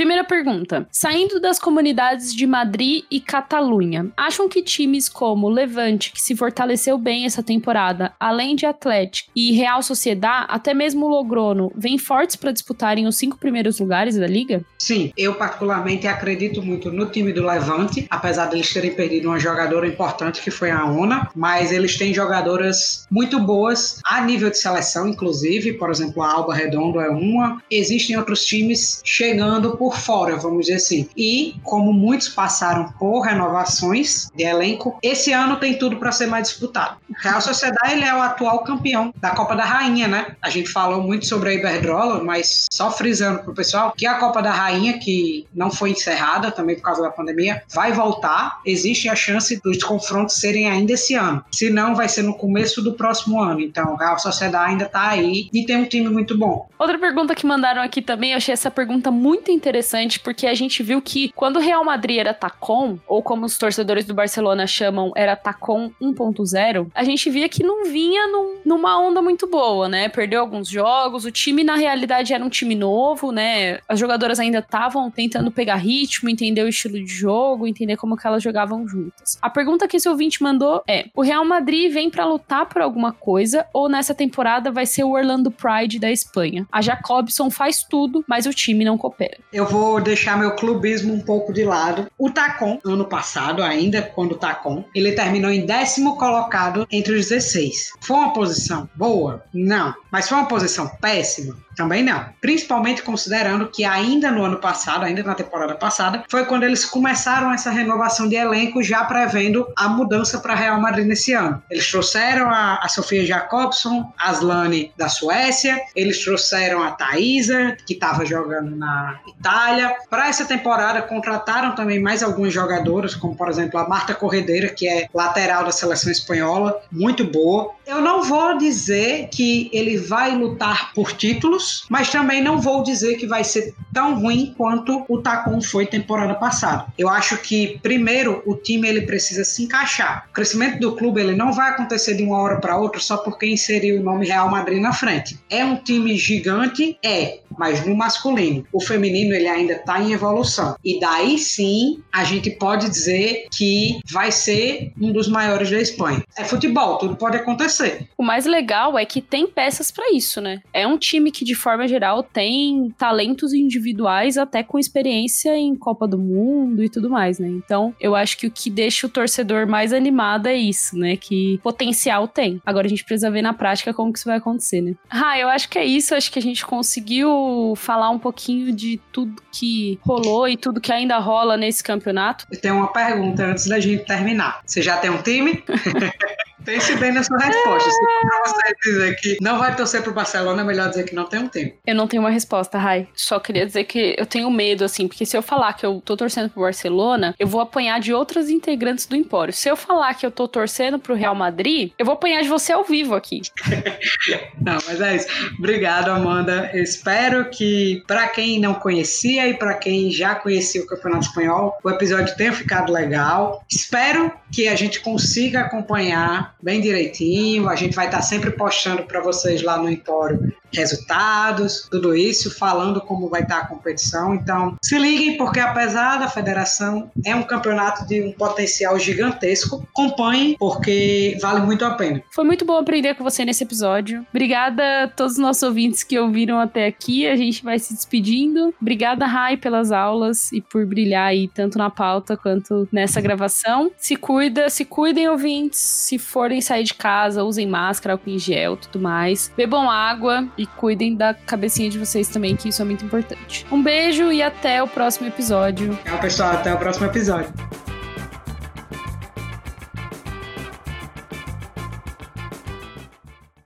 Primeira 0.02 0.24
pergunta. 0.24 0.88
Saindo 0.92 1.40
das 1.40 1.60
comunidades 1.60 2.34
de 2.34 2.48
Madrid 2.48 3.04
e 3.12 3.20
Catalunha, 3.20 4.12
acham 4.18 4.50
que 4.50 4.64
times 4.64 5.08
como 5.08 5.48
Levante, 5.48 6.12
que 6.12 6.20
se 6.20 6.36
fortaleceu 6.36 6.98
bem 6.98 7.26
essa 7.26 7.44
temporada, 7.44 8.12
além 8.20 8.56
de 8.56 8.66
Atlético 8.66 9.30
e 9.36 9.52
Real 9.52 9.84
Sociedad, 9.84 10.48
até 10.50 10.74
mesmo 10.74 11.08
Logrono, 11.08 11.72
vêm 11.76 12.00
fortes 12.00 12.36
para 12.36 12.52
disputarem 12.52 13.06
os 13.06 13.16
cinco 13.16 13.38
primeiros 13.38 13.80
lugares 13.80 14.18
da 14.18 14.26
liga? 14.26 14.66
Sim, 14.76 15.14
eu 15.16 15.36
particularmente 15.36 16.08
acredito 16.08 16.64
muito 16.64 16.92
no 16.92 17.06
time 17.06 17.32
do 17.32 17.46
Levante, 17.46 18.08
apesar 18.10 18.48
deles 18.48 18.74
terem 18.74 18.96
perdido 18.96 19.28
uma 19.28 19.38
jogadora 19.38 19.86
importante 19.86 20.42
que 20.42 20.50
foi 20.50 20.72
a 20.72 20.84
Ona, 20.84 21.30
mas 21.36 21.72
eles 21.72 21.96
têm 21.96 22.12
jogadoras 22.12 23.06
muito 23.12 23.40
boas 23.40 24.00
a 24.04 24.20
nível 24.22 24.50
de 24.50 24.58
seleção, 24.58 25.08
inclusive, 25.08 25.74
por 25.74 25.92
exemplo, 25.92 26.24
a 26.24 26.34
Alba 26.34 26.56
Redondo 26.56 27.00
é 27.00 27.10
uma. 27.12 27.62
Existem 27.70 28.18
outros 28.18 28.44
times 28.44 29.00
chegando 29.06 29.78
por 29.78 29.91
fora, 29.92 30.36
vamos 30.38 30.66
dizer 30.66 30.78
assim. 30.78 31.10
E 31.16 31.56
como 31.64 31.94
muitos 31.94 32.30
passaram 32.30 32.92
por 33.00 33.22
renovações 33.22 34.30
de 34.36 34.44
elenco, 34.44 34.98
esse 35.02 35.32
ano 35.32 35.58
tem 35.58 35.78
tudo 35.78 35.98
para 35.98 36.12
ser 36.12 36.28
mais 36.28 36.50
disputado. 36.50 36.98
Real 37.18 37.42
Sociedade 37.42 37.94
ele 37.94 38.06
é 38.06 38.14
o 38.14 38.22
atual 38.22 38.64
campeão 38.64 39.14
da 39.18 39.32
Copa 39.32 39.56
da 39.56 39.64
Rainha, 39.64 40.08
né? 40.08 40.36
A 40.42 40.50
gente 40.50 40.70
falou 40.70 41.02
muito 41.02 41.26
sobre 41.26 41.50
a 41.50 41.54
Iberdrola, 41.54 42.24
mas 42.24 42.68
só 42.72 42.90
frisando 42.90 43.44
pro 43.44 43.54
pessoal 43.54 43.94
que 43.96 44.06
a 44.06 44.16
Copa 44.16 44.42
da 44.42 44.52
Rainha, 44.52 44.98
que 44.98 45.48
não 45.54 45.70
foi 45.70 45.92
encerrada 45.92 46.52
também 46.52 46.76
por 46.76 46.84
causa 46.84 47.02
da 47.02 47.10
pandemia, 47.10 47.64
vai 47.74 47.92
voltar. 47.92 48.60
Existe 48.66 49.10
a 49.10 49.16
chance 49.16 49.60
dos 49.62 49.84
confrontos 49.84 50.36
serem 50.36 50.70
ainda 50.70 50.94
esse 50.94 51.14
ano. 51.14 51.44
Se 51.52 51.70
não, 51.70 51.96
vai 51.96 52.08
ser 52.08 52.24
no 52.24 52.34
começo 52.34 52.82
do 52.82 52.94
próximo 52.94 53.42
ano. 53.42 53.60
Então, 53.60 53.96
Real 53.96 54.18
Sociedade 54.20 54.72
ainda 54.72 54.86
tá 54.86 55.10
aí 55.10 55.50
e 55.54 55.66
tem 55.66 55.78
um 55.78 55.86
time 55.86 56.10
muito 56.10 56.38
bom. 56.38 56.68
Outra 56.78 56.98
pergunta 56.98 57.36
que 57.36 57.46
mandaram 57.46 57.82
aqui 57.82 58.02
também, 58.02 58.32
eu 58.32 58.38
achei 58.38 58.54
essa 58.54 58.72
pergunta 58.72 59.12
muito 59.12 59.52
interessante, 59.52 59.81
porque 60.20 60.48
a 60.48 60.54
gente 60.54 60.82
viu 60.84 61.02
que 61.02 61.32
quando 61.36 61.58
o 61.58 61.60
Real 61.60 61.84
Madrid 61.84 62.18
era 62.18 62.34
Tacon, 62.34 62.98
ou 63.08 63.22
como 63.22 63.46
os 63.46 63.58
torcedores 63.58 64.06
do 64.06 64.14
Barcelona 64.14 64.66
chamam, 64.68 65.12
era 65.16 65.36
Tacon 65.36 65.92
1.0, 66.02 66.88
a 66.94 67.04
gente 67.04 67.30
via 67.30 67.50
que 67.50 67.64
não 67.64 67.86
vinha 67.86 68.28
num- 68.28 68.60
numa 68.66 69.00
onda 69.00 69.22
muito 69.22 69.48
boa, 69.48 69.88
né? 69.90 70.10
Perdeu 70.10 70.40
alguns 70.42 70.68
jogos, 70.70 71.26
o 71.26 71.32
time 71.32 71.64
na 71.64 71.76
realidade 71.76 72.34
era 72.34 72.44
um 72.44 72.50
time 72.50 72.76
novo, 72.76 73.32
né? 73.32 73.80
As 73.88 74.00
jogadoras 74.00 74.40
ainda 74.40 74.60
estavam 74.60 75.10
tentando 75.10 75.52
pegar 75.52 75.76
ritmo, 75.76 76.30
entender 76.30 76.64
o 76.64 76.68
estilo 76.68 76.96
de 76.96 77.08
jogo, 77.14 77.68
entender 77.68 77.98
como 77.98 78.16
que 78.16 78.26
elas 78.28 78.42
jogavam 78.44 78.88
juntas. 78.88 79.38
A 79.42 79.50
pergunta 79.50 79.88
que 79.88 79.98
esse 79.98 80.08
ouvinte 80.10 80.42
mandou 80.44 80.82
é: 80.88 81.06
o 81.16 81.22
Real 81.22 81.46
Madrid 81.46 81.92
vem 81.92 82.10
pra 82.10 82.26
lutar 82.26 82.66
por 82.68 82.82
alguma 82.82 83.12
coisa 83.12 83.66
ou 83.74 83.90
nessa 83.90 84.14
temporada 84.14 84.72
vai 84.72 84.86
ser 84.86 85.04
o 85.04 85.12
Orlando 85.12 85.52
Pride 85.52 86.00
da 86.00 86.12
Espanha? 86.12 86.66
A 86.72 86.82
Jacobson 86.82 87.50
faz 87.50 87.84
tudo, 87.84 88.24
mas 88.28 88.46
o 88.46 88.52
time 88.54 88.86
não 88.86 88.98
coopera. 88.98 89.38
Eu 89.52 89.61
vou 89.66 90.02
deixar 90.02 90.38
meu 90.38 90.56
clubismo 90.56 91.14
um 91.14 91.20
pouco 91.20 91.54
de 91.54 91.64
lado. 91.64 92.08
O 92.18 92.30
Tacon, 92.30 92.80
ano 92.86 93.06
passado, 93.06 93.64
ainda 93.64 94.02
quando 94.02 94.34
o 94.34 94.38
Tacon, 94.38 94.84
ele 94.94 95.14
terminou 95.14 95.52
em 95.52 95.66
décimo 95.66 96.18
colocado 96.18 96.88
entre 96.92 97.14
os 97.14 97.30
16. 97.30 97.94
Foi 98.00 98.18
uma 98.18 98.34
posição 98.34 98.90
boa? 98.96 99.44
Não. 99.54 99.94
Mas 100.12 100.28
foi 100.28 100.38
uma 100.38 100.48
posição 100.48 100.88
péssima? 101.00 101.58
Também 101.82 102.04
não. 102.04 102.24
Principalmente 102.40 103.02
considerando 103.02 103.68
que 103.68 103.84
ainda 103.84 104.30
no 104.30 104.44
ano 104.44 104.58
passado, 104.58 105.04
ainda 105.04 105.24
na 105.24 105.34
temporada 105.34 105.74
passada, 105.74 106.24
foi 106.30 106.46
quando 106.46 106.62
eles 106.62 106.86
começaram 106.86 107.52
essa 107.52 107.72
renovação 107.72 108.30
de 108.30 108.36
elenco, 108.36 108.84
já 108.84 109.04
prevendo 109.04 109.68
a 109.76 109.90
mudança 109.90 110.38
para 110.38 110.54
Real 110.54 110.80
Madrid 110.80 111.08
nesse 111.08 111.34
ano. 111.34 111.60
Eles 111.72 111.90
trouxeram 111.90 112.52
a, 112.52 112.76
a 112.84 112.88
Sofia 112.88 113.26
Jacobson, 113.26 114.14
Aslane 114.16 114.94
da 114.96 115.10
Suécia, 115.10 115.82
eles 115.96 116.24
trouxeram 116.24 116.84
a 116.84 116.92
Thaisa, 116.92 117.76
que 117.84 117.96
estava 117.96 118.28
jogando 118.28 118.76
na 118.76 119.20
Itália. 119.28 119.96
Para 120.08 120.28
essa 120.28 120.46
temporada, 120.46 121.02
contrataram 121.02 121.74
também 121.74 122.00
mais 122.00 122.22
alguns 122.22 122.54
jogadores, 122.54 123.16
como 123.16 123.36
por 123.36 123.50
exemplo 123.50 123.80
a 123.80 123.90
Marta 123.90 124.14
Corredeira, 124.14 124.70
que 124.70 124.88
é 124.88 125.08
lateral 125.12 125.64
da 125.64 125.72
seleção 125.72 126.12
espanhola, 126.12 126.80
muito 126.92 127.24
boa. 127.24 127.74
Eu 127.88 128.02
não 128.02 128.22
vou 128.22 128.56
dizer 128.60 129.30
que 129.30 129.68
ele 129.74 129.98
vai 129.98 130.36
lutar 130.36 130.94
por 130.94 131.12
títulos, 131.12 131.71
mas 131.90 132.10
também 132.10 132.44
não 132.44 132.60
vou 132.60 132.84
dizer 132.84 133.16
que 133.16 133.28
vai 133.28 133.44
ser 133.44 133.74
tão 133.94 134.20
ruim 134.20 134.54
quanto 134.58 135.06
o 135.08 135.22
Tacon 135.22 135.62
foi 135.62 135.86
temporada 135.86 136.36
passada. 136.36 136.86
Eu 136.98 137.10
acho 137.10 137.38
que 137.38 137.80
primeiro 137.82 138.42
o 138.46 138.56
time 138.56 138.88
ele 138.88 139.02
precisa 139.02 139.44
se 139.44 139.64
encaixar. 139.64 140.28
O 140.30 140.34
crescimento 140.34 140.80
do 140.80 140.96
clube 140.96 141.22
ele 141.22 141.36
não 141.36 141.52
vai 141.52 141.70
acontecer 141.70 142.16
de 142.16 142.24
uma 142.24 142.40
hora 142.40 142.60
para 142.60 142.78
outra 142.78 143.00
só 143.00 143.18
porque 143.18 143.46
inseriu 143.46 144.00
o 144.00 144.04
nome 144.04 144.28
Real 144.28 144.50
Madrid 144.50 144.82
na 144.82 144.94
frente. 144.94 145.40
É 145.50 145.64
um 145.64 145.76
time 145.76 146.16
gigante, 146.18 146.98
é, 147.04 147.40
mas 147.58 147.86
no 147.86 147.96
masculino. 147.96 148.66
O 148.72 148.82
feminino 148.82 149.34
ele 149.34 149.48
ainda 149.48 149.74
está 149.74 150.02
em 150.02 150.14
evolução. 150.14 150.76
E 150.84 151.00
daí 151.00 151.38
sim 151.38 152.02
a 152.12 152.24
gente 152.24 152.50
pode 152.52 152.90
dizer 152.90 153.48
que 153.52 154.00
vai 154.12 154.32
ser 154.32 154.92
um 155.00 155.12
dos 155.12 155.28
maiores 155.28 155.70
da 155.70 155.80
Espanha. 155.80 156.24
É 156.38 156.44
futebol, 156.44 156.98
tudo 156.98 157.16
pode 157.16 157.38
acontecer. 157.38 158.08
O 158.18 158.24
mais 158.24 158.46
legal 158.46 158.98
é 158.98 159.06
que 159.06 159.22
tem 159.22 159.48
peças 159.48 159.92
pra 159.92 160.12
isso, 160.12 160.42
né? 160.42 160.62
É 160.74 160.88
um 160.88 160.98
time 160.98 161.32
que, 161.32 161.46
de 161.52 161.56
forma 161.56 161.86
geral, 161.86 162.24
tem 162.24 162.94
talentos 162.98 163.54
individuais, 163.54 164.38
até 164.38 164.64
com 164.64 164.80
experiência 164.80 165.58
em 165.58 165.76
Copa 165.76 166.08
do 166.08 166.18
Mundo 166.18 166.82
e 166.82 166.88
tudo 166.88 167.10
mais, 167.10 167.40
né? 167.40 167.50
Então, 167.50 167.94
eu 168.00 168.16
acho 168.16 168.38
que 168.38 168.48
o 168.48 168.52
que 168.52 168.70
deixa 168.70 169.06
o 169.06 169.10
torcedor 169.10 169.68
mais 169.68 169.92
animado 169.92 170.48
é 170.48 170.56
isso, 170.56 170.98
né? 170.98 171.18
Que 171.18 171.60
potencial 171.62 172.26
tem. 172.26 172.62
Agora 172.66 172.88
a 172.88 172.90
gente 172.90 173.04
precisa 173.04 173.30
ver 173.30 173.42
na 173.42 173.54
prática 173.54 173.94
como 173.94 174.14
que 174.14 174.20
isso 174.20 174.30
vai 174.30 174.38
acontecer, 174.38 174.80
né? 174.80 174.96
Ah, 175.10 175.38
eu 175.38 175.50
acho 175.50 175.68
que 175.68 175.78
é 175.78 175.84
isso. 175.84 176.16
Acho 176.16 176.32
que 176.32 176.40
a 176.40 176.42
gente 176.42 176.66
conseguiu 176.66 177.74
falar 177.76 178.10
um 178.12 178.20
pouquinho 178.20 178.74
de 178.74 178.98
tudo 179.12 179.42
que 179.52 180.00
rolou 180.04 180.48
e 180.48 180.56
tudo 180.56 180.80
que 180.80 180.94
ainda 180.94 181.18
rola 181.20 181.58
nesse 181.58 181.84
campeonato. 181.84 182.46
Eu 182.50 182.62
tenho 182.62 182.76
uma 182.78 182.94
pergunta 182.94 183.44
antes 183.44 183.68
da 183.68 183.78
gente 183.78 184.06
terminar. 184.06 184.62
Você 184.66 184.82
já 184.82 184.96
tem 184.96 185.10
um 185.10 185.22
time? 185.22 185.62
Pense 186.66 186.96
bem 186.96 187.12
na 187.12 187.24
sua 187.24 187.38
resposta. 187.38 187.90
Se 187.90 187.98
você 188.46 188.76
dizer 188.84 189.16
que 189.16 189.38
não 189.42 189.58
vai 189.58 189.76
torcer 189.76 190.02
pro 190.02 190.14
Barcelona, 190.14 190.62
é 190.62 190.66
melhor 190.66 190.90
dizer 190.90 191.04
que 191.04 191.16
não 191.16 191.26
tem 191.26 191.40
um 191.40 191.48
time. 191.48 191.74
Eu 191.86 191.96
não 191.96 192.08
tenho 192.08 192.22
uma 192.22 192.30
resposta, 192.30 192.78
Rai. 192.78 193.08
Só 193.16 193.40
queria 193.40 193.66
dizer 193.66 193.86
que 193.86 194.16
eu 194.18 194.26
tenho 194.26 194.50
medo, 194.52 194.84
assim, 194.84 195.08
porque 195.08 195.26
se 195.26 195.36
eu 195.36 195.42
falar 195.42 195.74
que 195.74 195.86
eu 195.86 196.02
tô 196.04 196.16
torcendo 196.16 196.50
pro 196.50 196.62
Barcelona, 196.62 197.34
eu 197.40 197.48
vou 197.48 197.62
apanhar 197.62 198.00
de 198.00 198.14
outras 198.14 198.50
integrantes 198.50 199.06
do 199.06 199.16
Empório. 199.16 199.54
Se 199.54 199.70
eu 199.70 199.76
falar 199.76 200.14
que 200.14 200.26
eu 200.26 200.32
tô 200.32 200.48
torcendo 200.48 201.00
pro 201.00 201.16
Real 201.16 201.36
Madrid, 201.36 201.92
eu 201.98 202.06
vou 202.06 202.14
apanhar 202.14 202.42
de 202.42 202.50
você 202.50 202.72
ao 202.72 202.84
vivo 202.84 203.16
aqui. 203.16 203.42
Não, 204.62 204.78
mas 204.88 205.02
é 205.02 205.16
isso. 205.16 205.28
Obrigado, 205.58 206.10
Amanda. 206.10 206.70
Eu 206.74 206.84
espero 206.84 207.50
que, 207.50 208.04
para 208.08 208.28
quem 208.28 208.60
não 208.60 208.74
conhecia 208.74 209.48
e 209.48 209.54
para 209.56 209.74
quem 209.74 210.12
já 210.12 210.36
conhecia 210.36 210.82
o 210.82 210.86
Campeonato 210.86 211.26
Espanhol, 211.26 211.78
o 211.84 211.90
episódio 211.90 212.36
tenha 212.36 212.54
ficado 212.54 212.92
legal. 212.92 213.64
Espero 213.70 214.32
que 214.52 214.68
a 214.68 214.76
gente 214.76 215.00
consiga 215.00 215.62
acompanhar 215.62 216.56
bem 216.62 216.82
direitinho. 216.82 217.70
A 217.70 217.76
gente 217.76 217.96
vai 217.96 218.08
estar 218.08 218.22
sempre 218.22 218.52
postando 218.52 219.04
para 219.04 219.22
vocês 219.22 219.62
lá 219.62 219.78
no 219.78 219.90
Empório 219.90 220.54
resultados, 220.74 221.88
tudo 221.90 222.16
isso, 222.16 222.58
falando 222.58 223.02
como 223.02 223.30
vai 223.30 223.42
estar 223.42 223.60
a 223.60 223.68
competição. 223.68 224.36
Então, 224.36 224.76
se 224.84 224.98
liguem, 224.98 225.38
porque 225.38 225.60
apesar 225.60 226.18
da 226.18 226.28
federação, 226.28 227.10
é 227.26 227.36
um 227.36 227.44
campeonato 227.44 228.08
de 228.08 228.22
um 228.22 228.32
potencial 228.32 228.98
gigantesco. 229.00 229.88
Acompanhem, 229.92 230.56
porque 230.58 231.38
vale 231.42 231.62
muito 231.62 231.86
a 231.86 231.92
pena. 231.92 232.22
Foi 232.32 232.44
muito 232.44 232.66
bom 232.66 232.78
aprender 232.78 233.16
com 233.16 233.24
você 233.24 233.44
nesse 233.46 233.64
episódio. 233.64 234.26
Obrigada 234.30 235.04
a 235.04 235.08
todos 235.08 235.34
os 235.34 235.40
nossos 235.40 235.64
ouvintes 235.64 236.04
que 236.04 236.18
ouviram 236.18 236.60
até 236.60 236.88
aqui. 236.88 237.28
A 237.28 237.36
gente 237.36 237.64
vai 237.64 237.80
se 237.80 237.94
despedindo. 237.94 238.74
Obrigada, 238.82 239.26
Rai, 239.26 239.58
pelas 239.58 239.92
aulas 239.92 240.52
e 240.52 240.62
por 240.62 240.86
brilhar 240.86 241.28
aí 241.28 241.48
tanto 241.48 241.78
na 241.78 241.90
pauta 241.90 242.38
quanto 242.38 242.88
nessa 242.92 243.22
gravação. 243.22 243.92
Se 243.98 244.16
cuida, 244.16 244.70
se 244.70 244.86
cuidem, 244.86 245.30
ouvintes. 245.30 245.80
Se 245.80 246.18
forem 246.18 246.62
sair 246.62 246.84
de 246.84 246.94
casa, 246.94 247.44
usem 247.44 247.68
máscara, 247.68 248.14
álcool 248.14 248.30
em 248.30 248.40
gel, 248.40 248.78
tudo 248.78 249.00
mais. 249.00 249.52
Bebam 249.56 249.90
água 249.90 250.48
e 250.62 250.66
cuidem 250.68 251.16
da 251.16 251.34
cabecinha 251.34 251.90
de 251.90 251.98
vocês 251.98 252.28
também, 252.28 252.56
que 252.56 252.70
isso 252.70 252.82
é 252.82 252.86
muito 252.86 253.04
importante. 253.04 253.66
Um 253.72 253.82
beijo 253.82 254.32
e 254.32 254.42
até 254.44 254.82
o 254.84 254.88
próximo 254.88 255.28
episódio. 255.28 255.98
Tchau, 256.06 256.20
pessoal. 256.20 256.52
Até 256.54 256.74
o 256.74 256.78
próximo 256.78 257.08
episódio. 257.08 257.52